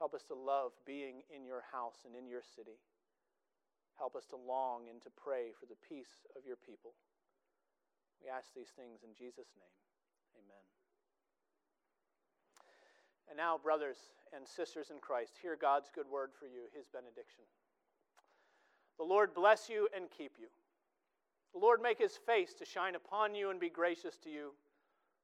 Help 0.00 0.16
us 0.16 0.24
to 0.24 0.34
love 0.34 0.72
being 0.88 1.20
in 1.28 1.44
your 1.44 1.60
house 1.68 2.08
and 2.08 2.16
in 2.16 2.24
your 2.26 2.40
city. 2.40 2.80
Help 4.00 4.16
us 4.16 4.24
to 4.32 4.36
long 4.40 4.88
and 4.88 4.96
to 5.04 5.12
pray 5.12 5.52
for 5.52 5.68
the 5.68 5.76
peace 5.84 6.24
of 6.32 6.48
your 6.48 6.56
people. 6.56 6.96
We 8.24 8.32
ask 8.32 8.48
these 8.56 8.72
things 8.72 9.04
in 9.04 9.12
Jesus' 9.12 9.52
name. 9.60 9.76
Amen. 10.40 10.64
And 13.28 13.36
now, 13.36 13.60
brothers 13.60 14.08
and 14.32 14.48
sisters 14.48 14.88
in 14.88 15.04
Christ, 15.04 15.36
hear 15.36 15.52
God's 15.54 15.92
good 15.94 16.08
word 16.08 16.30
for 16.32 16.46
you, 16.46 16.72
his 16.72 16.88
benediction. 16.88 17.44
The 18.96 19.04
Lord 19.04 19.34
bless 19.34 19.68
you 19.68 19.88
and 19.94 20.08
keep 20.08 20.32
you. 20.40 20.48
The 21.52 21.60
Lord 21.60 21.82
make 21.82 21.98
his 21.98 22.16
face 22.16 22.54
to 22.54 22.64
shine 22.64 22.94
upon 22.94 23.34
you 23.34 23.50
and 23.50 23.60
be 23.60 23.68
gracious 23.68 24.16
to 24.24 24.30
you. 24.30 24.52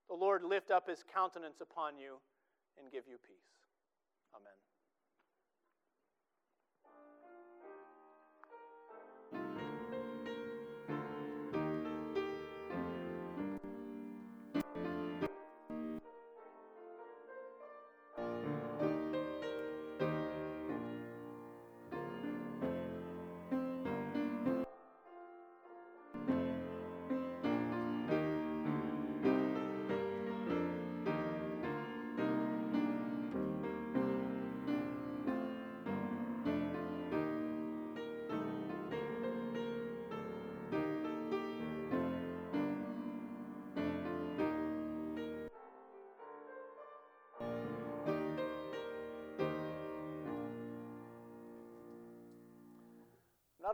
The 0.09 0.17
Lord 0.17 0.45
lift 0.45 0.71
up 0.71 0.89
his 0.89 1.05
countenance 1.13 1.61
upon 1.61 1.99
you 1.99 2.21
and 2.79 2.93
give 2.93 3.05
you 3.09 3.17
peace. 3.27 3.57
Amen. 4.35 4.66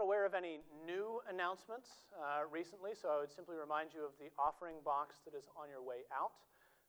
Aware 0.03 0.27
of 0.27 0.35
any 0.35 0.59
new 0.83 1.23
announcements 1.31 2.11
uh, 2.19 2.43
recently, 2.51 2.91
so 2.91 3.07
I 3.07 3.23
would 3.23 3.31
simply 3.31 3.55
remind 3.55 3.95
you 3.95 4.03
of 4.03 4.11
the 4.19 4.35
offering 4.35 4.83
box 4.83 5.23
that 5.23 5.31
is 5.31 5.47
on 5.55 5.71
your 5.71 5.79
way 5.79 6.03
out. 6.11 6.35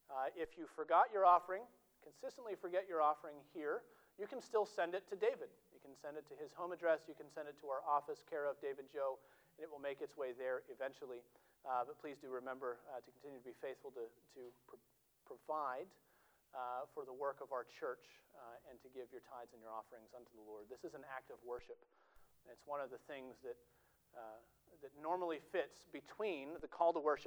Uh, 0.09 0.33
if 0.33 0.57
you 0.57 0.65
forgot 0.65 1.13
your 1.13 1.21
offering, 1.21 1.61
consistently 2.01 2.57
forget 2.57 2.89
your 2.89 3.05
offering 3.05 3.37
here, 3.53 3.85
you 4.17 4.25
can 4.25 4.41
still 4.41 4.65
send 4.65 4.97
it 4.97 5.05
to 5.13 5.15
David. 5.15 5.53
You 5.69 5.77
can 5.77 5.93
send 5.93 6.17
it 6.17 6.25
to 6.33 6.35
his 6.41 6.57
home 6.57 6.73
address, 6.73 7.05
you 7.05 7.13
can 7.13 7.29
send 7.29 7.45
it 7.45 7.53
to 7.61 7.69
our 7.69 7.85
office, 7.85 8.25
care 8.25 8.49
of 8.49 8.57
David 8.65 8.89
Joe, 8.89 9.21
and 9.57 9.61
it 9.61 9.69
will 9.69 9.81
make 9.81 10.01
its 10.01 10.17
way 10.17 10.33
there 10.33 10.65
eventually. 10.73 11.21
Uh, 11.69 11.85
but 11.85 12.01
please 12.01 12.17
do 12.17 12.33
remember 12.33 12.81
uh, 12.89 12.97
to 12.97 13.09
continue 13.13 13.37
to 13.37 13.45
be 13.45 13.53
faithful 13.61 13.93
to, 13.93 14.09
to 14.33 14.41
pr- 14.65 14.81
provide 15.29 15.85
uh, 16.57 16.89
for 16.97 17.05
the 17.05 17.13
work 17.13 17.45
of 17.45 17.53
our 17.53 17.63
church 17.69 18.21
uh, 18.33 18.69
and 18.73 18.81
to 18.81 18.89
give 18.89 19.05
your 19.13 19.21
tithes 19.21 19.53
and 19.53 19.61
your 19.61 19.71
offerings 19.71 20.11
unto 20.17 20.33
the 20.33 20.45
Lord. 20.49 20.65
This 20.65 20.81
is 20.81 20.97
an 20.97 21.05
act 21.13 21.29
of 21.29 21.37
worship. 21.45 21.77
It's 22.51 22.65
one 22.65 22.81
of 22.81 22.89
the 22.89 22.97
things 23.07 23.35
that, 23.43 23.55
uh, 24.17 24.39
that 24.81 24.91
normally 25.01 25.39
fits 25.51 25.85
between 25.93 26.49
the 26.61 26.67
call 26.67 26.91
to 26.93 26.99
worship 26.99 27.21